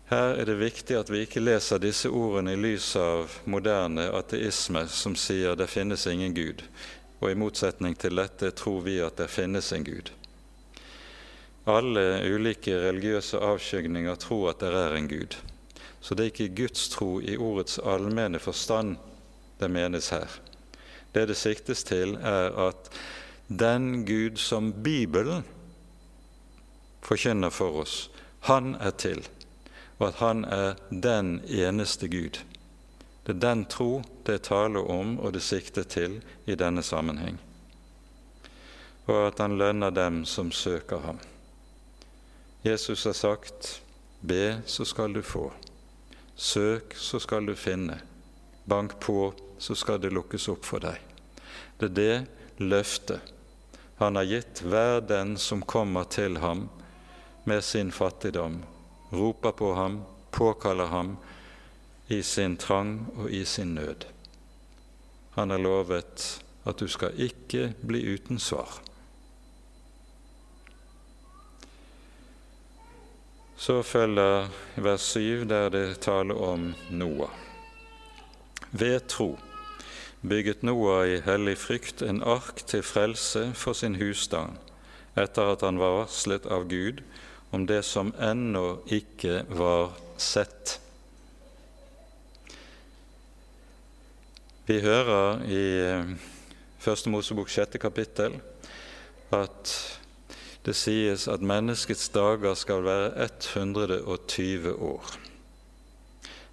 [0.09, 4.87] Her er det viktig at vi ikke leser disse ordene i lys av moderne ateisme
[4.89, 6.63] som sier det finnes ingen Gud,
[7.21, 10.09] og i motsetning til dette tror vi at det finnes en Gud.
[11.69, 15.37] Alle ulike religiøse avskygninger tror at det er en Gud.
[16.01, 18.97] Så det er ikke Guds tro i ordets allmenne forstand
[19.61, 20.29] det menes her.
[21.13, 22.89] Det det siktes til, er at
[23.49, 25.45] den Gud som Bibelen
[27.05, 28.07] forkynner for oss,
[28.49, 29.21] han er til,
[29.99, 32.41] og at han er den eneste Gud.
[33.27, 37.39] Det er den tro det taler om og det sikter til i denne sammenheng,
[39.07, 41.19] og at han lønner dem som søker ham.
[42.65, 43.83] Jesus har sagt,
[44.23, 45.53] 'Be, så skal du få'.
[46.37, 48.01] Søk, så skal du finne.
[48.69, 50.99] Bank på, så skal det lukkes opp for deg.
[51.81, 52.27] Det er det
[52.59, 53.21] løftet
[53.99, 56.69] han har gitt hver den som kommer til ham
[57.45, 58.61] med sin fattigdom,
[59.11, 61.17] roper på ham, påkaller ham
[62.09, 64.05] i sin trang og i sin nød.
[65.37, 68.81] Han har lovet at du skal ikke bli uten svar.
[73.57, 77.31] Så følger vers 7, der det taler om Noah.
[78.71, 79.39] Ved tro
[80.23, 84.57] bygget Noah i hellig frykt en ark til frelse for sin husstand,
[85.17, 87.03] etter at han var varslet av Gud
[87.51, 90.81] om det som ennå ikke var sett.
[94.69, 96.11] Vi hører i eh,
[96.79, 98.37] Første Mosebok sjette kapittel
[99.35, 99.73] at
[100.63, 105.11] det sies at menneskets dager skal være 120 år.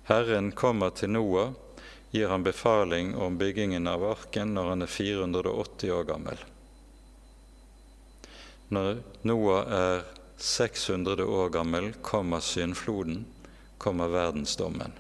[0.10, 1.54] Herren kommer til Noah,
[2.12, 6.44] gir han befaling om byggingen av arken når han er 480 år gammel.
[8.74, 10.06] Når Noah er
[10.38, 13.26] 600 år gammel, kommer syndfloden,
[13.78, 14.92] kommer verdensdommen.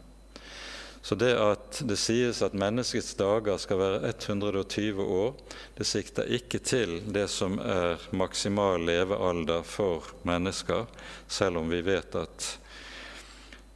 [1.05, 5.35] Så det at det sies at menneskets dager skal være 120 år,
[5.77, 10.87] det sikter ikke til det som er maksimal levealder for mennesker,
[11.27, 12.47] selv om vi vet at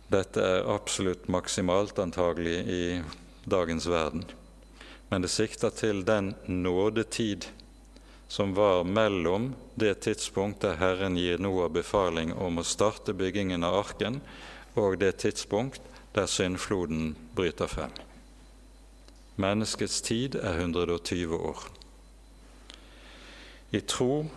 [0.10, 2.84] dette er absolutt maksimalt antagelig i
[3.46, 4.26] dagens verden.
[5.14, 7.46] Men det sikter til den nådetid
[8.30, 13.80] som var mellom det tidspunkt der Herren gir Noah befaling om å starte byggingen av
[13.82, 14.20] arken,
[14.78, 15.82] og det tidspunkt
[16.14, 17.96] der syndfloden bryter frem.
[19.42, 21.66] Menneskets tid er 120 år.
[23.74, 24.28] I tro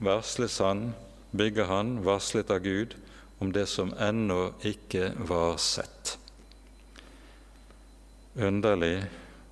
[0.00, 0.92] varsles han
[1.36, 2.96] bygger han, varslet av Gud,
[3.38, 6.16] om det som ennå ikke var sett.
[8.40, 9.02] Underlig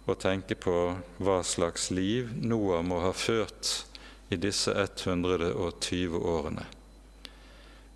[0.07, 0.75] å tenke på
[1.21, 3.87] hva slags liv Noah må ha ført
[4.31, 6.67] i disse 120 årene.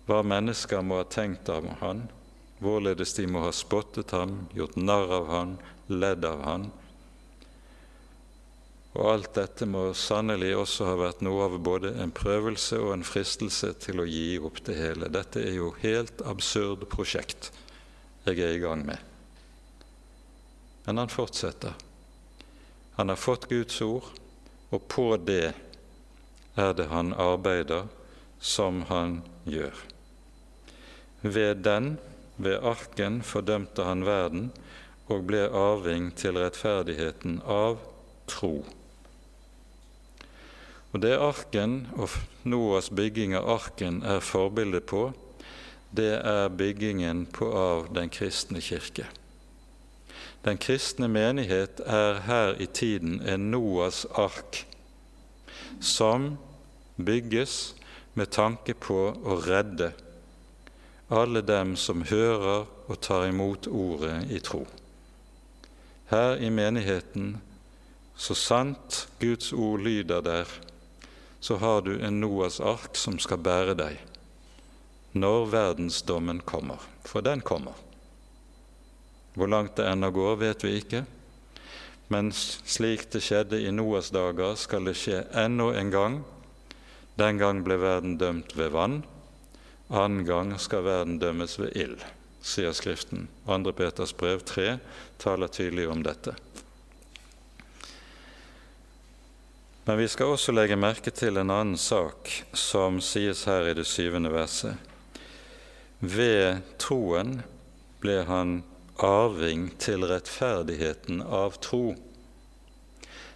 [0.05, 2.05] Hva mennesker må ha tenkt av han,
[2.61, 5.55] hvorledes de må ha spottet ham, gjort narr av han,
[5.87, 6.67] ledd av han.
[8.95, 13.07] Og alt dette må sannelig også ha vært noe av både en prøvelse og en
[13.07, 15.11] fristelse til å gi opp det hele.
[15.11, 17.51] Dette er jo helt absurd prosjekt
[18.25, 18.97] jeg er i gang med.
[20.85, 21.75] Men han fortsetter.
[22.95, 24.07] Han har fått Guds ord,
[24.71, 25.53] og på det
[26.55, 27.89] er det han arbeider
[28.39, 29.75] som han gjør.
[31.21, 31.97] Ved den
[32.37, 34.49] ved arken fordømte han verden
[35.11, 37.77] og ble arving til rettferdigheten av
[38.31, 38.63] tro.
[40.95, 42.13] Og Det arken og
[42.47, 45.09] Noas bygging av arken er forbildet på,
[45.91, 49.09] det er byggingen på av den kristne kirke.
[50.45, 54.59] Den kristne menighet er her i tiden en Noas ark
[55.81, 56.35] som
[57.01, 57.73] bygges
[58.13, 59.87] med tanke på å redde
[61.09, 64.61] alle dem som hører og tar imot ordet i tro.
[66.13, 67.39] Her i menigheten,
[68.15, 70.51] så sant Guds ord lyder der,
[71.41, 73.97] så har du en Noas ark som skal bære deg
[75.15, 77.84] når verdensdommen kommer, for den kommer.
[79.35, 81.03] Hvor langt det ennå går, vet vi ikke,
[82.07, 86.21] men slik det skjedde i Noas dager, skal det skje ennå en gang.
[87.19, 89.03] Den gang ble verden dømt ved vann,
[89.87, 91.99] Annen gang skal verden dømmes ved ild,
[92.41, 93.27] sier Skriften.
[93.45, 93.71] 2.
[93.77, 94.79] Peters brev 3
[95.21, 96.33] taler tydelig om dette.
[99.85, 103.85] Men vi skal også legge merke til en annen sak som sies her i det
[103.85, 104.73] syvende verset.
[106.01, 107.43] Ved troen
[108.01, 108.63] ble han
[109.03, 111.95] arving til rettferdigheten av tro.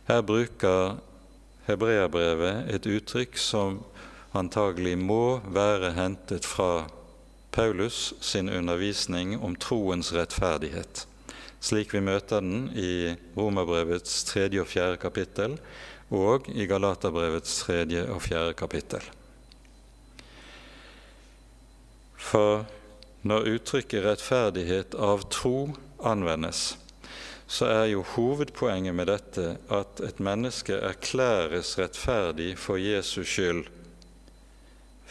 [0.07, 0.99] Her bruker
[1.67, 3.83] hebreabrevet et uttrykk som
[4.37, 6.87] antagelig må være hentet fra
[7.51, 11.05] Paulus sin undervisning om troens rettferdighet,
[11.61, 15.57] slik vi møter den i Romerbrevets tredje og fjerde kapittel
[16.09, 19.03] og i Galaterbrevets tredje og fjerde kapittel.
[22.17, 22.65] For
[23.21, 26.77] når uttrykket 'rettferdighet av tro' anvendes,
[27.47, 33.65] så er jo hovedpoenget med dette at et menneske erklæres rettferdig for Jesus skyld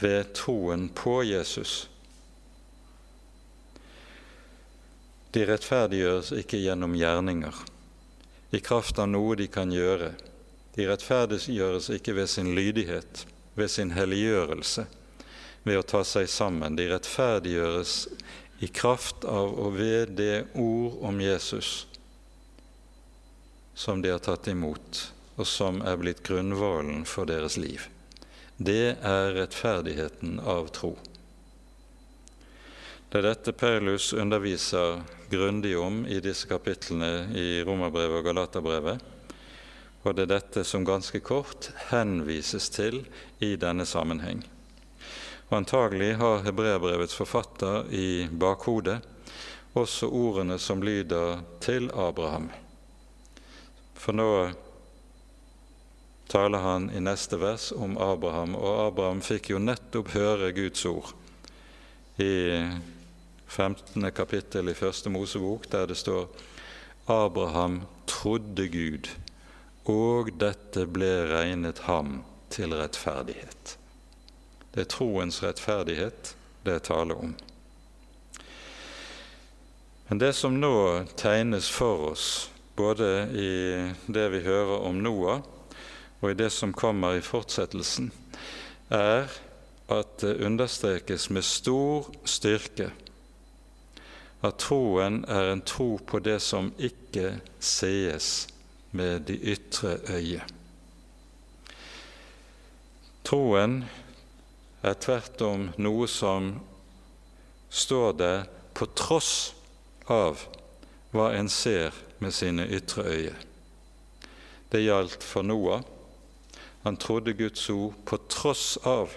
[0.00, 1.88] ved troen på Jesus.
[5.34, 7.56] De rettferdiggjøres ikke gjennom gjerninger,
[8.50, 10.14] i kraft av noe de kan gjøre.
[10.76, 13.26] De rettferdiggjøres ikke ved sin lydighet,
[13.58, 14.86] ved sin helliggjørelse,
[15.64, 16.76] ved å ta seg sammen.
[16.78, 17.94] De rettferdiggjøres
[18.58, 21.86] i kraft av og ved det ord om Jesus
[23.78, 27.84] som de har tatt imot, og som er blitt grunnvollen for deres liv.
[28.58, 30.96] Det er rettferdigheten av tro.
[33.08, 34.98] Det er dette Paulus underviser
[35.30, 39.06] grundig om i disse kapitlene i Romerbrevet og Galaterbrevet,
[40.02, 43.04] og det er dette som ganske kort henvises til
[43.38, 44.42] i denne sammenheng.
[45.48, 48.98] Og Antagelig har hebreerbrevets forfatter i bakhodet
[49.78, 52.50] også ordene som lyder 'til Abraham'.
[53.94, 54.50] For nå
[56.28, 61.12] taler han i neste vers om Abraham, og Abraham fikk jo nettopp høre Guds ord
[62.18, 62.68] i
[63.46, 64.10] 15.
[64.12, 66.28] kapittel i Første Mosebok, der det står
[67.08, 69.08] Abraham trodde Gud,
[69.84, 73.78] og dette ble regnet ham til rettferdighet.
[74.74, 77.34] Det er troens rettferdighet det er tale om.
[80.08, 80.74] Men det som nå
[81.20, 83.50] tegnes for oss, både i
[84.06, 85.42] det vi hører om Noah,
[86.20, 88.10] og i det som kommer i fortsettelsen,
[88.88, 89.28] er
[89.88, 92.90] at det understrekes med stor styrke
[94.44, 98.46] at troen er en tro på det som ikke sees
[98.94, 100.44] med de ytre øye.
[103.26, 103.82] Troen
[104.82, 106.52] er tvert om noe som
[107.70, 108.44] står der
[108.78, 109.52] på tross
[110.06, 110.44] av
[111.10, 113.36] hva en ser med sine ytre øye.
[114.70, 115.82] Det gjaldt for Noah,
[116.84, 119.12] han trodde Guds ord på tross av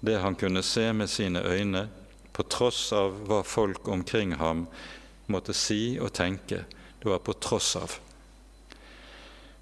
[0.00, 1.88] det han kunne se med sine øyne,
[2.32, 4.66] på tross av hva folk omkring ham
[5.32, 6.62] måtte si og tenke.
[7.00, 7.96] Det var på tross av.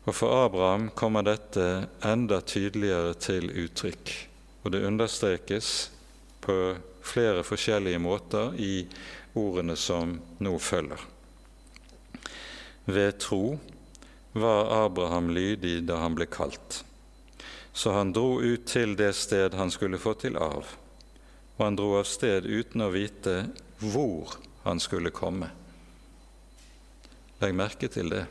[0.05, 4.34] Og For Abraham kommer dette enda tydeligere til uttrykk
[4.65, 5.91] og det understrekes
[6.41, 6.57] på
[7.05, 8.87] flere forskjellige måter i
[9.37, 11.01] ordene som nå følger.
[12.85, 13.59] Ved tro
[14.33, 16.83] var Abraham lydig da han ble kalt,
[17.73, 20.67] så han dro ut til det sted han skulle få til arv,
[21.57, 23.37] og han dro av sted uten å vite
[23.85, 25.51] hvor han skulle komme.
[27.43, 28.25] Legg merke til det.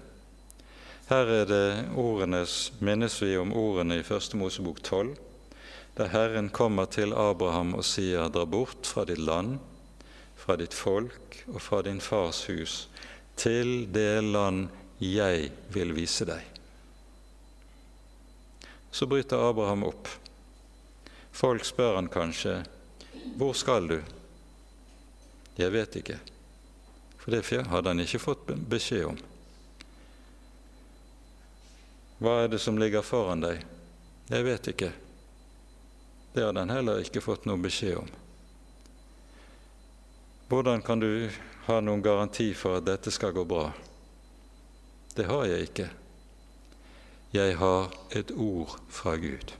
[1.09, 1.65] Her er det
[1.99, 5.13] ordenes, minnes vi om ordene i Første Mosebok 12,
[5.97, 9.59] der Herren kommer til Abraham og sier:" Dra bort fra ditt land,
[10.35, 12.89] fra ditt folk og fra din fars hus,
[13.35, 14.69] til det land
[14.99, 16.41] jeg vil vise deg.
[18.91, 20.07] Så bryter Abraham opp.
[21.31, 22.63] Folk spør han kanskje,
[23.37, 23.99] hvor skal du?
[25.57, 26.19] Jeg vet ikke,
[27.17, 29.17] for det hadde han ikke fått beskjed om.
[32.23, 33.63] Hva er det som ligger foran deg?
[34.29, 34.91] Jeg vet ikke.
[36.33, 38.07] Det hadde han heller ikke fått noen beskjed om.
[40.49, 41.29] Hvordan kan du
[41.67, 43.67] ha noen garanti for at dette skal gå bra?
[45.13, 45.87] Det har jeg ikke.
[47.33, 49.53] Jeg har et ord fra Gud.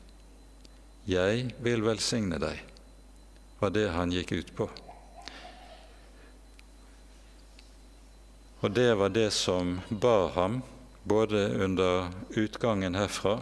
[1.05, 2.59] Jeg vil velsigne deg,
[3.61, 4.69] var det han gikk ut på.
[8.63, 10.61] Og det var det som bar ham,
[11.03, 13.41] både under utgangen herfra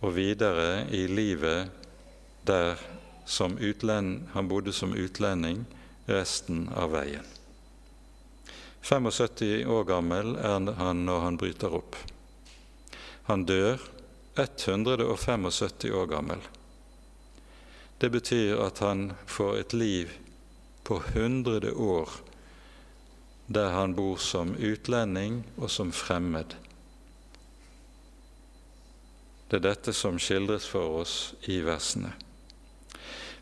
[0.00, 1.85] og videre i livet
[2.46, 2.78] der
[4.32, 5.64] han bodde som utlending
[6.06, 7.24] resten av veien.
[8.86, 11.96] 75 år gammel er han når han bryter opp.
[13.26, 13.82] Han dør
[14.38, 16.44] 175 år gammel.
[17.98, 20.12] Det betyr at han får et liv
[20.86, 22.10] på 100 år
[23.46, 26.54] der han bor som utlending og som fremmed.
[29.48, 32.12] Det er dette som skildres for oss i versene.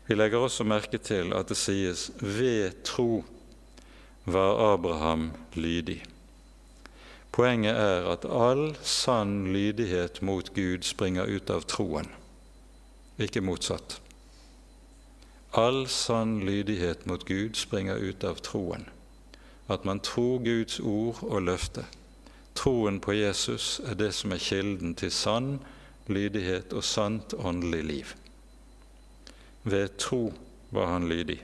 [0.07, 3.23] Vi legger også merke til at det sies 'ved tro
[4.25, 6.05] var Abraham lydig'.
[7.31, 12.07] Poenget er at all sann lydighet mot Gud springer ut av troen,
[13.19, 14.01] ikke motsatt.
[15.53, 18.89] All sann lydighet mot Gud springer ut av troen.
[19.69, 21.85] At man tror Guds ord og løfte.
[22.55, 25.59] Troen på Jesus er det som er kilden til sann
[26.07, 28.15] lydighet og sant åndelig liv.
[29.65, 30.29] Ved tro
[30.69, 31.39] var han lydig.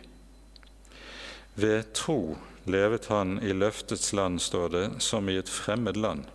[1.58, 2.38] Ved tro
[2.70, 6.28] levet han i løftets land, står det, som i et fremmed land.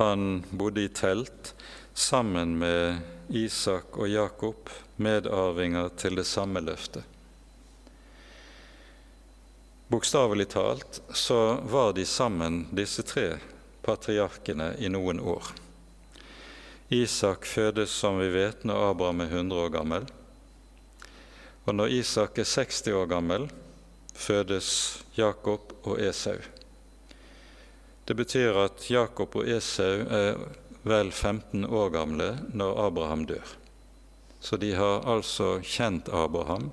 [0.00, 1.52] Han bodde i telt
[1.94, 7.04] sammen med Isak og Jakob, medarvinger til det samme løftet.
[9.92, 13.26] Bokstavelig talt så var de sammen, disse tre
[13.84, 15.52] patriarkene, i noen år.
[16.92, 20.08] Isak fødes, som vi vet, når Abraham er 100 år gammel.
[21.64, 23.46] Og når Isak er 60 år gammel,
[24.14, 24.68] fødes
[25.16, 26.36] Jakob og Esau.
[28.04, 30.36] Det betyr at Jakob og Esau er
[30.82, 33.54] vel 15 år gamle når Abraham dør.
[34.42, 36.72] Så de har altså kjent Abraham,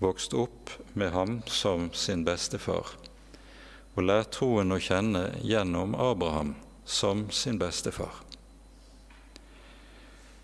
[0.00, 2.96] vokst opp med ham som sin bestefar,
[3.94, 6.56] og lært troen å kjenne gjennom Abraham
[6.88, 8.24] som sin bestefar.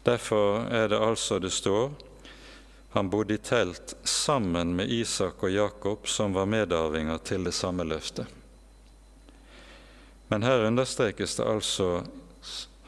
[0.08, 1.90] Derfor er det altså det står
[2.90, 7.84] han bodde i telt sammen med Isak og Jakob, som var medarvinger til det samme
[7.84, 8.26] løftet.
[10.28, 11.88] Men her understrekes det altså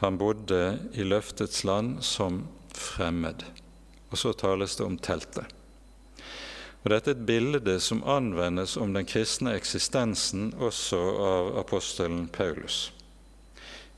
[0.01, 3.45] han bodde i løftets land som fremmed.
[4.11, 5.45] Og så tales det om teltet.
[6.81, 12.89] Og Dette er et bilde som anvendes om den kristne eksistensen også av apostelen Paulus.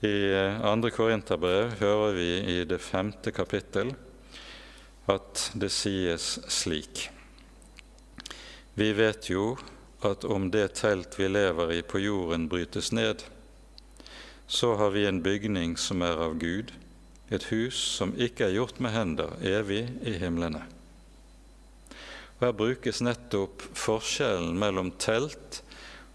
[0.03, 0.35] I
[0.67, 3.93] andre Korinterbrev hører vi i det femte kapittel
[5.07, 7.05] at det sies slik.
[8.75, 9.53] Vi vet jo
[10.03, 13.23] at om det telt vi lever i på jorden brytes ned,
[14.51, 16.75] så har vi en bygning som er av Gud,
[17.31, 20.67] et hus som ikke er gjort med hender, evig i himlene.
[22.41, 25.63] Og Her brukes nettopp forskjellen mellom telt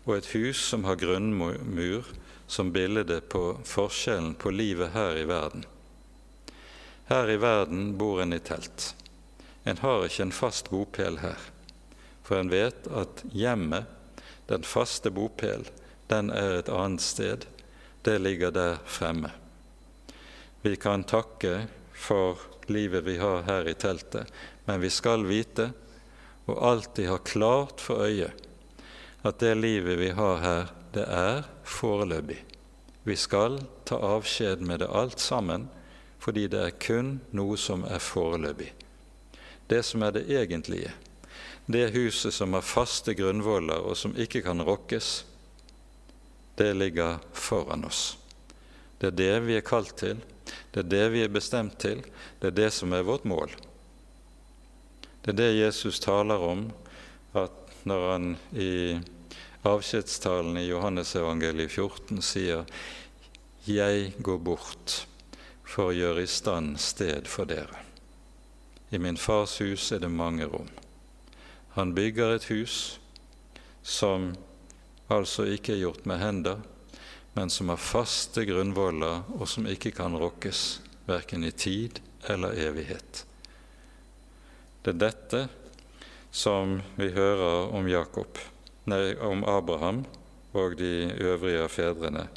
[0.03, 2.03] og et hus som har grunnmur,
[2.47, 5.65] som bildet på forskjellen på livet her i verden.
[7.07, 8.93] Her i verden bor en i telt.
[9.63, 11.39] En har ikke en fast bopel her.
[12.23, 13.87] For en vet at hjemmet,
[14.47, 15.67] den faste bopel,
[16.07, 17.45] den er et annet sted.
[18.03, 19.31] Det ligger der fremme.
[20.61, 22.39] Vi kan takke for
[22.71, 24.27] livet vi har her i teltet,
[24.65, 25.71] men vi skal vite
[26.47, 28.31] og alltid ha klart for øye
[29.27, 32.39] at det livet vi har her, det er foreløpig.
[33.07, 35.69] Vi skal ta avskjed med det alt sammen
[36.19, 38.71] fordi det er kun noe som er foreløpig.
[39.69, 40.91] Det som er det egentlige,
[41.67, 45.21] det huset som har faste grunnvoller og som ikke kan rokkes,
[46.57, 48.17] det ligger foran oss.
[48.97, 50.19] Det er det vi er kalt til,
[50.73, 52.01] det er det vi er bestemt til,
[52.41, 53.51] det er det som er vårt mål.
[55.21, 56.65] Det er det Jesus taler om
[57.37, 58.71] at når han i
[59.68, 62.65] avskjedstalen i Johannesevangeliet 14 sier
[63.68, 65.05] 'Jeg går bort
[65.63, 67.84] for å gjøre i stand sted for dere'.
[68.91, 70.70] I min fars hus er det mange rom.
[71.76, 72.99] Han bygger et hus
[73.84, 74.36] som
[75.09, 76.57] altså ikke er gjort med hender,
[77.36, 83.26] men som har faste grunnvoller, og som ikke kan rokkes, verken i tid eller evighet.
[84.84, 85.47] Det er dette
[86.32, 88.39] som vi hører om Jakob,
[88.88, 90.05] nei, om Abraham
[90.57, 92.27] og de øvrige av fedrene.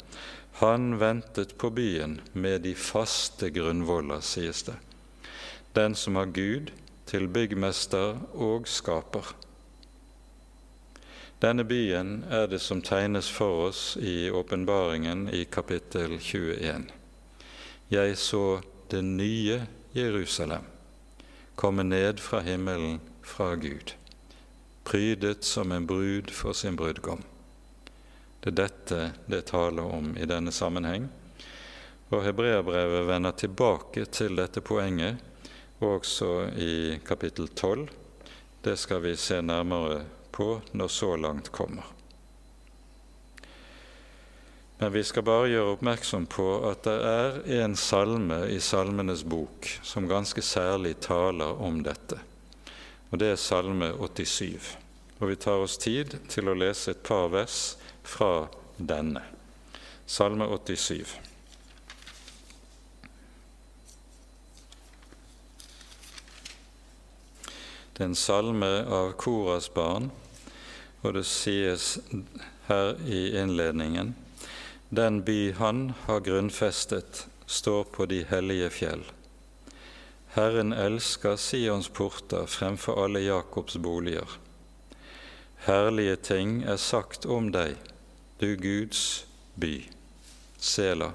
[0.61, 4.75] Han ventet på byen med de faste grunnvoller, sies det.
[5.75, 6.73] Den som har Gud
[7.07, 9.33] til byggmester og skaper.
[11.41, 16.91] Denne byen er det som tegnes for oss i åpenbaringen i kapittel 21.
[17.89, 19.63] Jeg så det nye
[19.95, 20.67] Jerusalem
[21.55, 23.95] komme ned fra himmelen fra Gud,
[24.83, 27.21] prydet som en brud for sin brudgom.
[28.41, 31.09] Det er dette det taler om i denne sammenheng.
[32.11, 35.21] Og Hebreabrevet vender tilbake til dette poenget
[35.81, 37.87] også i kapittel 12.
[38.61, 40.01] Det skal vi se nærmere
[40.31, 41.85] på når så langt kommer.
[44.81, 49.67] Men vi skal bare gjøre oppmerksom på at det er en salme i Salmenes bok
[49.85, 52.17] som ganske særlig taler om dette.
[53.11, 54.77] Og det er Salme 87.
[55.19, 57.75] Og vi tar oss tid til å lese et par vers
[58.07, 58.47] fra
[58.77, 59.23] denne.
[60.07, 61.11] Salme 87.
[67.91, 70.09] Det er en salme av Koras barn,
[71.03, 71.99] og det sies
[72.65, 74.15] her i innledningen
[74.89, 79.03] Den by han har grunnfestet, står på de hellige fjell.
[80.35, 84.37] Herren elsker Sions porter fremfor alle Jakobs boliger.
[85.65, 87.75] Herlige ting er sagt om deg,
[88.39, 89.25] du Guds
[89.55, 89.73] by.
[90.61, 91.11] Sela.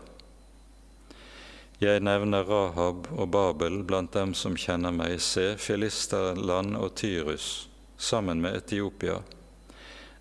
[1.81, 5.21] Jeg nevner Rahab og Babel blant dem som kjenner meg.
[5.23, 9.21] Se, Filisterland og Tyrus sammen med Etiopia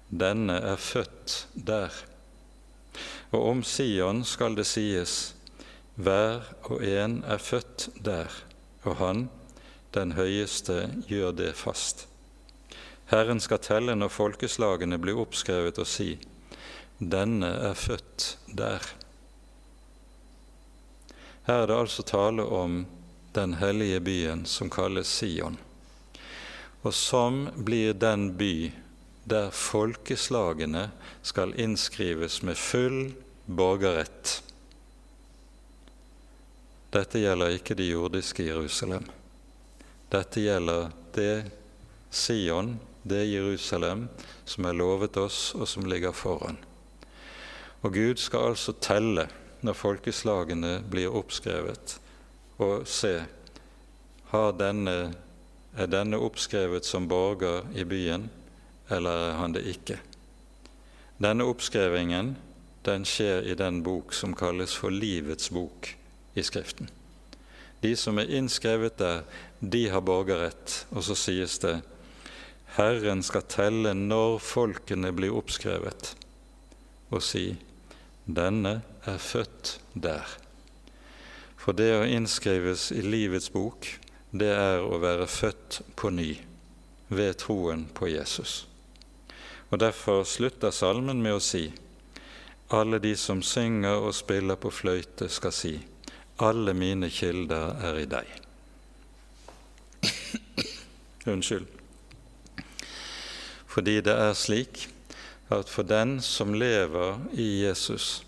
[0.10, 1.94] denne er født der.
[3.32, 5.34] Og om Sion skal det sies,
[5.96, 8.32] hver og en er født der,
[8.86, 9.26] og han,
[9.96, 12.06] den høyeste, gjør det fast.
[13.12, 16.16] Herren skal telle når folkeslagene blir oppskrevet og si,
[17.00, 18.86] denne er født der.
[21.46, 22.86] Her er det altså tale om
[23.36, 25.60] den hellige byen som kalles Sion,
[26.82, 28.72] og som blir den by
[29.26, 30.88] der folkeslagene
[31.26, 33.00] skal innskrives med full
[33.46, 34.40] borgerrett.
[36.96, 39.04] Dette gjelder ikke det jordiske Jerusalem.
[40.08, 41.52] Dette gjelder det
[42.08, 44.06] Sion, det Jerusalem,
[44.48, 46.56] som er lovet oss, og som ligger foran.
[47.84, 49.26] Og Gud skal altså telle
[49.66, 51.98] når folkeslagene blir oppskrevet,
[52.64, 53.18] og se
[54.62, 54.96] denne,
[55.76, 58.30] er denne oppskrevet som borger i byen,
[58.88, 60.00] eller er han det ikke?
[61.20, 62.38] Denne oppskrevingen
[62.88, 65.96] den skjer i den bok som kalles for Livets bok
[66.36, 66.92] i Skriften.
[67.82, 69.24] De som er innskrevet der,
[69.60, 70.86] de har borgerrett.
[70.96, 71.80] Og så sies det
[72.76, 76.10] Herren skal telle når folkene blir oppskrevet,
[77.14, 77.54] og si
[78.26, 80.26] denne er født der.
[81.56, 83.88] For det å innskrives i livets bok,
[84.36, 86.34] det er å være født på ny
[87.08, 88.66] ved troen på Jesus.
[89.72, 91.70] Og Derfor slutter salmen med å si
[92.76, 95.76] alle de som synger og spiller på fløyte, skal si
[96.40, 98.32] alle mine kilder er i deg.
[101.32, 101.68] Unnskyld.
[103.68, 104.88] Fordi det er slik
[105.54, 108.24] at for den som lever i Jesus,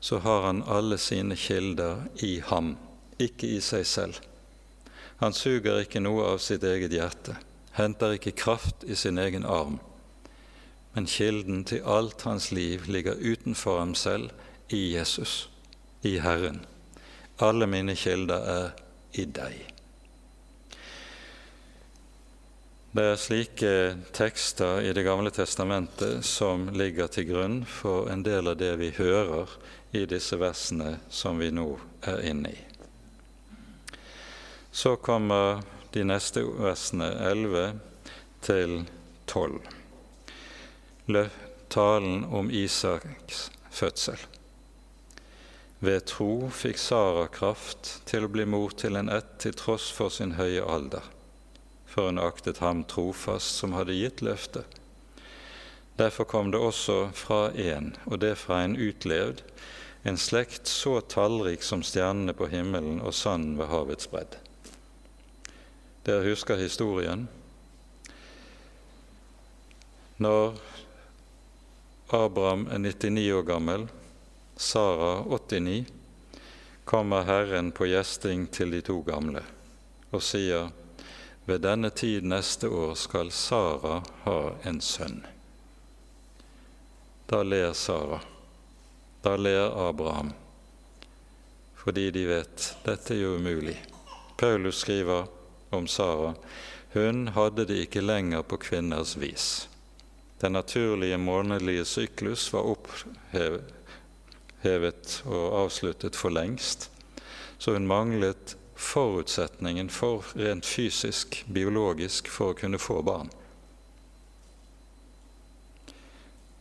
[0.00, 2.76] så har han alle sine kilder i ham,
[3.18, 4.18] ikke i seg selv.
[5.20, 7.36] Han suger ikke noe av sitt eget hjerte,
[7.76, 9.80] henter ikke kraft i sin egen arm
[10.92, 14.30] men kilden til alt hans liv ligger utenfor ham selv,
[14.68, 15.50] i Jesus,
[16.02, 16.60] i Herren.
[17.40, 18.72] Alle mine kilder er
[19.16, 19.70] i deg.
[22.90, 23.74] Det er slike
[24.12, 28.90] tekster i Det gamle testamentet som ligger til grunn for en del av det vi
[28.96, 29.52] hører
[29.96, 31.68] i disse versene som vi nå
[32.10, 32.58] er inne i.
[34.72, 35.62] Så kommer
[35.94, 37.78] de neste versene 11
[38.42, 38.76] til
[39.30, 39.62] 12.
[41.70, 44.18] Talen om Isaks fødsel.
[45.80, 50.12] Ved tro fikk Sara kraft til å bli mor til en ett til tross for
[50.12, 51.06] sin høye alder,
[51.88, 54.76] for hun aktet ham trofast som hadde gitt løftet.
[55.96, 59.40] Derfor kom det også fra en, og det fra en utlevd,
[60.04, 64.36] en slekt så tallrik som stjernene på himmelen og sanden ved havets bredd.
[66.04, 67.24] Dere husker historien.
[70.20, 70.60] Når
[72.16, 73.88] Abraham er 99 år gammel,
[74.60, 75.84] Sara 89,
[76.84, 79.40] kommer Herren på gjesting til de to gamle
[80.12, 80.68] og sier
[81.48, 84.36] ved denne tid neste år skal Sara ha
[84.68, 85.22] en sønn.
[87.32, 88.20] Da ler Sara.
[89.24, 90.34] Da ler Abraham,
[91.80, 93.78] fordi de vet dette er jo umulig.
[94.36, 95.24] Paulus skriver
[95.72, 96.34] om Sara
[96.92, 99.68] hun hadde det ikke lenger på kvinners vis.
[100.44, 103.79] Den naturlige månedlige syklus var opphevet
[104.64, 106.90] og avsluttet for lengst,
[107.58, 113.30] så hun manglet forutsetningen for rent fysisk, biologisk, for å kunne få barn.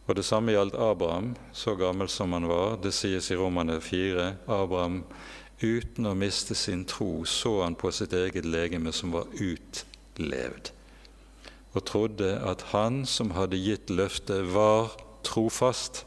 [0.07, 2.79] Og Det samme gjaldt Abraham, så gammel som han var.
[2.81, 4.35] Det sies i Romane 4.
[4.47, 5.03] Abraham,
[5.61, 10.71] uten å miste sin tro, så han på sitt eget legeme som var utlevd
[11.73, 16.05] og trodde at han som hadde gitt løftet, var trofast.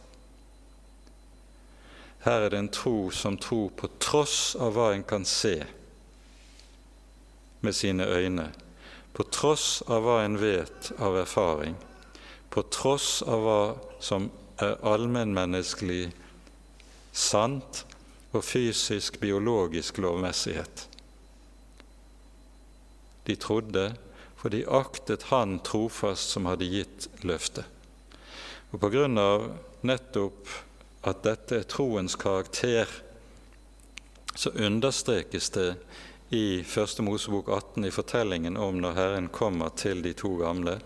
[2.23, 5.57] Her er det en tro som tror på tross av hva en kan se
[7.62, 8.49] med sine øyne,
[9.12, 11.75] på tross av hva en vet av erfaring,
[12.51, 13.62] på tross av hva
[14.03, 14.31] som
[14.62, 16.12] er allmennmenneskelig
[17.12, 17.85] sant
[18.33, 20.87] og fysisk, biologisk lovmessighet.
[23.27, 23.93] De trodde
[24.37, 27.66] for de aktet Han trofast som hadde gitt løftet.
[28.73, 29.51] Og på grunn av
[29.87, 30.49] nettopp
[31.03, 32.89] at dette er troens karakter,
[34.35, 35.75] så understrekes det
[36.33, 40.79] i Første Mosebok 18 i fortellingen om når Herren kommer til de to gamle.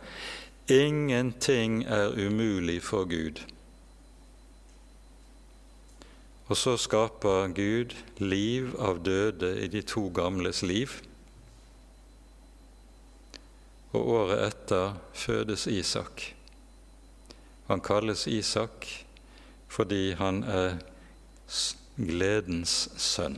[0.69, 3.45] Ingenting er umulig for Gud.
[6.47, 10.91] Og så skaper Gud liv av døde i de to gamles liv
[13.97, 16.33] og året etter fødes Isak.
[17.71, 19.06] Han kalles Isak
[19.77, 20.79] fordi han er
[21.97, 23.37] gledens sønn.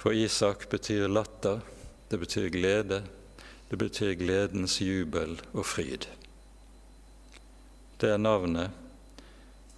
[0.00, 1.60] For Isak betyr latter,
[2.08, 3.02] det betyr glede,
[3.68, 6.08] det betyr gledens jubel og fryd.
[8.00, 8.72] Det er navnet,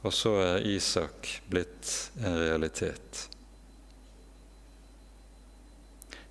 [0.06, 3.26] og så er Isak blitt en realitet.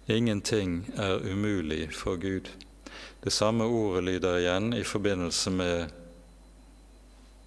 [0.08, 2.48] Ingenting er umulig for Gud.
[3.24, 5.92] Det samme ordet lyder igjen i forbindelse med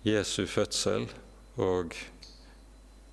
[0.05, 1.07] Jesu fødsel
[1.57, 1.95] og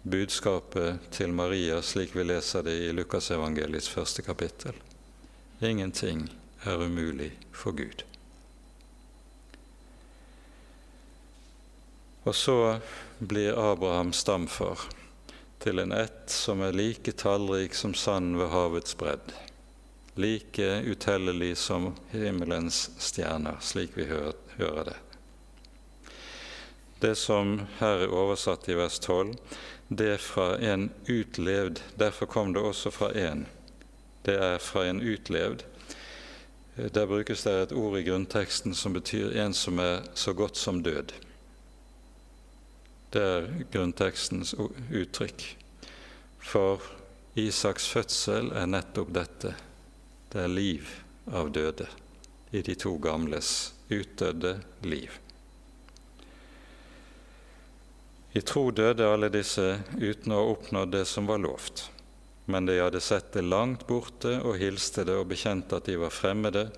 [0.03, 4.75] budskapet til Maria, slik vi leser det i Lukasevangeliets første kapittel.
[5.63, 6.25] Ingenting
[6.67, 8.03] er umulig for Gud.
[12.23, 12.79] Og så
[13.19, 14.83] blir Abraham stamfar
[15.63, 19.31] til en ett som er like tallrik som sand ved havets bredd,
[20.19, 24.97] like utellelig som himmelens stjerner, slik vi hører, det.
[27.01, 29.33] Det som her er oversatt i vers 12,
[29.89, 31.81] det er fra en utlevd.
[31.97, 33.47] Derfor kom det også fra en.
[34.21, 35.63] Det er fra en utlevd.
[36.77, 40.83] Der brukes det et ord i grunnteksten som betyr en som er så godt som
[40.85, 41.15] død.
[43.11, 44.53] Det er grunntekstens
[44.93, 45.47] uttrykk.
[46.37, 46.85] For
[47.35, 49.55] Isaks fødsel er nettopp dette.
[50.29, 50.93] Det er liv
[51.33, 51.89] av døde
[52.53, 55.09] i de to gamles utdødde liv.
[58.33, 61.89] I tro døde alle disse uten å ha oppnådd det som var lovt,
[62.47, 66.15] men de hadde sett det langt borte og hilste det og bekjente at de var
[66.15, 66.69] fremmede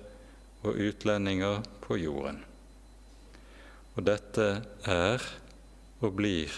[0.66, 2.40] og utlendinger på jorden.
[3.94, 4.48] Og dette
[4.90, 5.22] er
[6.02, 6.50] og blir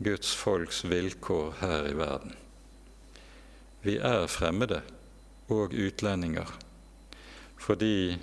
[0.00, 2.32] Guds folks vilkår her i verden.
[3.84, 4.80] Vi er fremmede
[5.52, 6.48] og utlendinger
[7.60, 8.16] fordi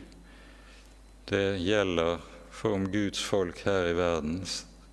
[1.30, 2.22] det gjelder
[2.54, 4.44] for om Guds folk her i verden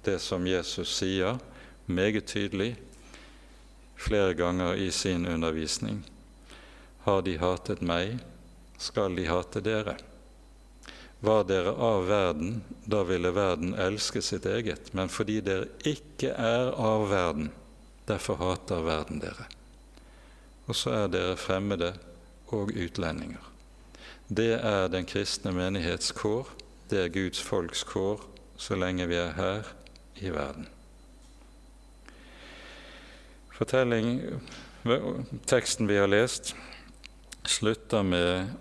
[0.05, 1.38] det som Jesus sier
[1.86, 2.76] meget tydelig
[4.01, 6.05] flere ganger i sin undervisning.
[7.05, 8.18] Har de hatet meg,
[8.78, 9.96] skal de hate dere.
[11.20, 14.92] Var dere av verden, da ville verden elske sitt eget.
[14.96, 17.51] Men fordi dere ikke er av verden,
[18.09, 19.48] derfor hater verden dere.
[20.70, 21.88] og så er dere fremmede
[22.55, 23.42] og utlendinger.
[24.28, 26.46] Det er den kristne menighets kår,
[26.90, 28.22] det er Guds folks kår
[28.61, 29.68] så lenge vi er her
[30.21, 30.68] i verden.
[35.51, 36.55] Teksten vi har lest,
[37.45, 38.55] slutter med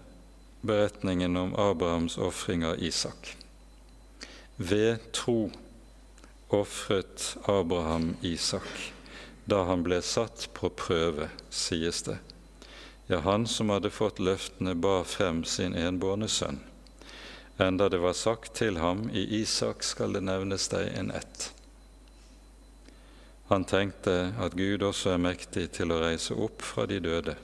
[0.62, 3.36] beretningen om Abrahams ofring av Isak.
[4.56, 5.52] Ved tro
[6.50, 8.94] ofret Abraham Isak
[9.50, 12.18] da han ble satt på prøve, sies det.
[13.10, 16.60] Ja, han som hadde fått løftene, bar frem sin enbårne sønn,
[17.60, 21.50] enda det var sagt til ham, i Isak skal det nevnes deg en ett.
[23.50, 27.36] Han tenkte at Gud også er mektig til å reise opp fra de døde,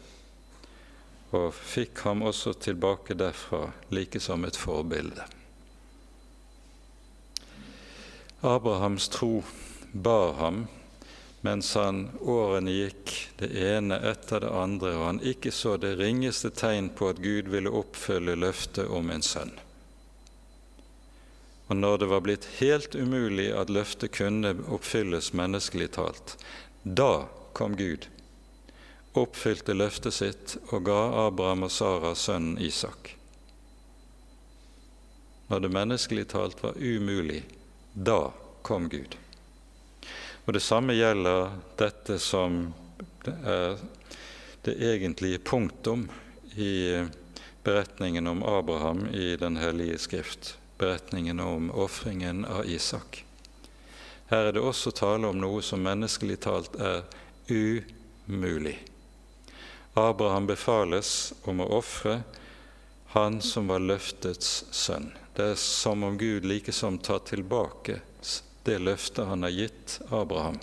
[1.33, 5.25] og fikk ham også tilbake derfra, like som et forbilde.
[8.45, 9.43] Abrahams tro
[9.91, 10.67] bar ham
[11.45, 16.49] mens han årene gikk det ene etter det andre, og han ikke så det ringeste
[16.49, 19.53] tegn på at Gud ville oppfylle løftet om en sønn.
[21.67, 26.35] Og når det var blitt helt umulig at løftet kunne oppfylles menneskelig talt,
[26.83, 27.25] da
[27.57, 28.05] kom Gud,
[29.17, 33.15] oppfylte løftet sitt og ga Abraham og Sara sønnen Isak.
[35.47, 37.43] Når det menneskelig talt var umulig,
[37.93, 38.33] da
[38.65, 39.15] kom Gud.
[40.45, 42.73] Og Det samme gjelder dette som
[43.25, 43.79] er
[44.65, 46.09] det egentlige punktum
[46.53, 47.05] i
[47.65, 53.23] beretningen om Abraham i Den hellige skrift, beretningen om ofringen av Isak.
[54.27, 57.03] Her er det også tale om noe som menneskelig talt er
[57.47, 58.79] umulig.
[59.93, 62.21] Abraham befales om å ofre
[63.15, 65.13] han som var løftets sønn.
[65.35, 68.01] Det er som om Gud likesom tar tilbake
[68.65, 70.57] det løftet han har gitt Abraham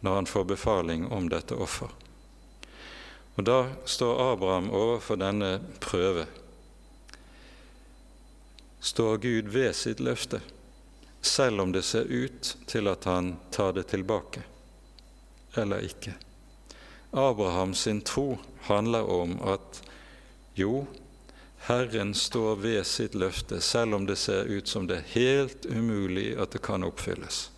[0.00, 1.88] når han får befaling om dette offer.
[3.34, 6.26] Og Da står Abraham overfor denne prøve.
[8.84, 10.42] Står Gud ved sitt løfte,
[11.24, 14.42] selv om det ser ut til at han tar det tilbake,
[15.56, 16.12] eller ikke?
[17.16, 18.36] Abrahams sin tro
[18.68, 19.80] handler om at
[20.54, 20.84] jo,
[21.64, 26.34] Herren står ved sitt løfte, selv om det ser ut som det er helt umulig
[26.36, 27.48] at det kan oppfylles.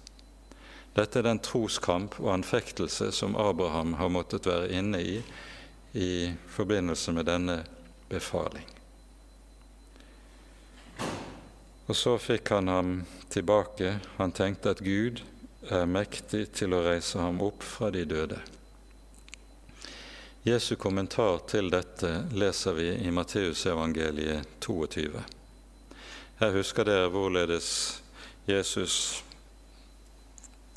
[0.94, 5.18] Dette er den troskamp og anfektelse som Abraham har måttet være inne i
[5.96, 7.64] i forbindelse med denne
[8.08, 8.76] befaling.
[11.86, 12.92] Og så fikk han ham
[13.30, 13.98] tilbake.
[14.16, 15.22] Han tenkte at Gud
[15.70, 18.40] er mektig til å reise ham opp fra de døde.
[20.46, 25.22] Jesu kommentar til dette leser vi i Matteusevangeliet 22.
[26.38, 27.70] Her husker dere hvorledes
[28.46, 29.24] Jesus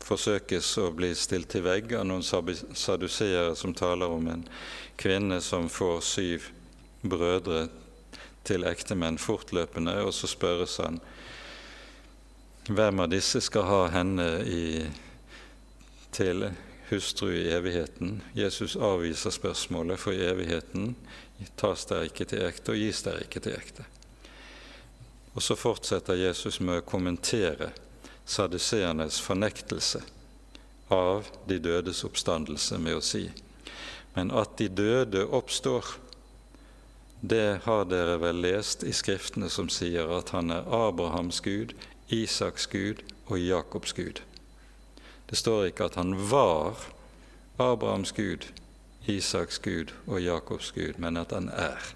[0.01, 4.45] forsøkes å bli stilt til vegg av noen saduseere som taler om en
[4.97, 6.49] kvinne som får syv
[7.05, 7.67] brødre
[8.49, 10.99] til ektemenn fortløpende, og så spørres han
[12.69, 14.65] hvem av disse skal ha henne i,
[16.13, 16.49] til
[16.89, 18.19] hustru i evigheten.
[18.37, 20.93] Jesus avviser spørsmålet, for i evigheten
[21.57, 23.85] tas der ikke til ekte og gis der ikke til ekte.
[25.33, 27.71] Og så fortsetter Jesus med å kommentere
[28.29, 30.01] saduseernes fornektelse
[30.93, 33.29] av de dødes oppstandelse med å si
[34.19, 35.85] men at de døde oppstår,
[37.21, 41.73] det har dere vel lest i Skriftene som sier at han er Abrahams Gud,
[42.07, 44.21] Isaks Gud og Jakobs Gud.
[45.29, 46.79] Det står ikke at han var
[47.59, 48.47] Abrahams Gud,
[49.05, 51.91] Isaks Gud og Jakobs Gud, men at han er.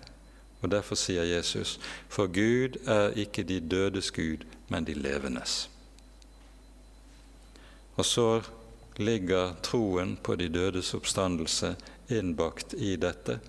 [0.62, 5.70] Og Derfor sier Jesus, for Gud er ikke de dødes Gud, men de levendes.
[7.96, 8.42] Og så
[8.98, 11.76] ligger troen på de dødes oppstandelse
[12.10, 13.40] innbakt i dette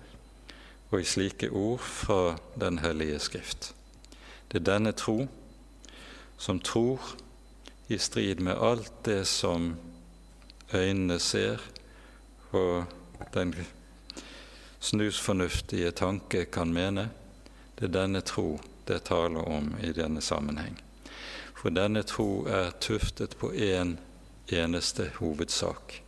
[0.91, 3.73] og i slike ord fra Den hellige Skrift.
[4.51, 5.27] Det er denne tro
[6.37, 7.01] som tror
[7.87, 9.75] i strid med alt det som
[10.73, 11.61] øynene ser
[12.51, 12.85] og
[13.33, 13.55] den
[14.79, 17.09] snusfornuftige tanke kan mene.
[17.79, 20.77] Det er denne tro det taler om i denne sammenheng.
[21.55, 23.99] For denne tro er tuftet på én en
[24.47, 26.01] eneste hovedsak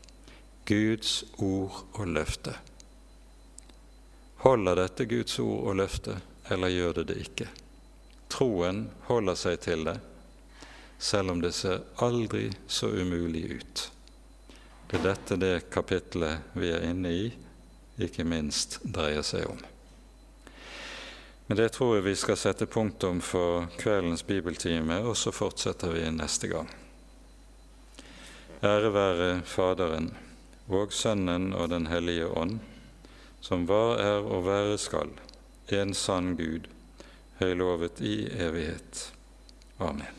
[0.66, 2.54] Guds ord og løfte.
[4.38, 6.20] Holder dette Guds ord og løfte,
[6.50, 7.48] eller gjør det det ikke?
[8.30, 9.98] Troen holder seg til det,
[11.00, 13.88] selv om det ser aldri så umulig ut.
[14.88, 17.26] Det er dette det kapitlet vi er inne i,
[17.98, 19.60] ikke minst dreier seg om.
[21.48, 26.06] Men det tror jeg vi skal sette punktum for kveldens bibeltime, og så fortsetter vi
[26.12, 26.70] neste gang.
[28.64, 30.10] Ære være Faderen
[30.68, 32.60] og Sønnen og Den hellige ånd,
[33.42, 35.14] som var, er og være skal,
[35.72, 36.70] en sann Gud,
[37.40, 39.12] høylovet i evighet.
[39.80, 40.17] Amen.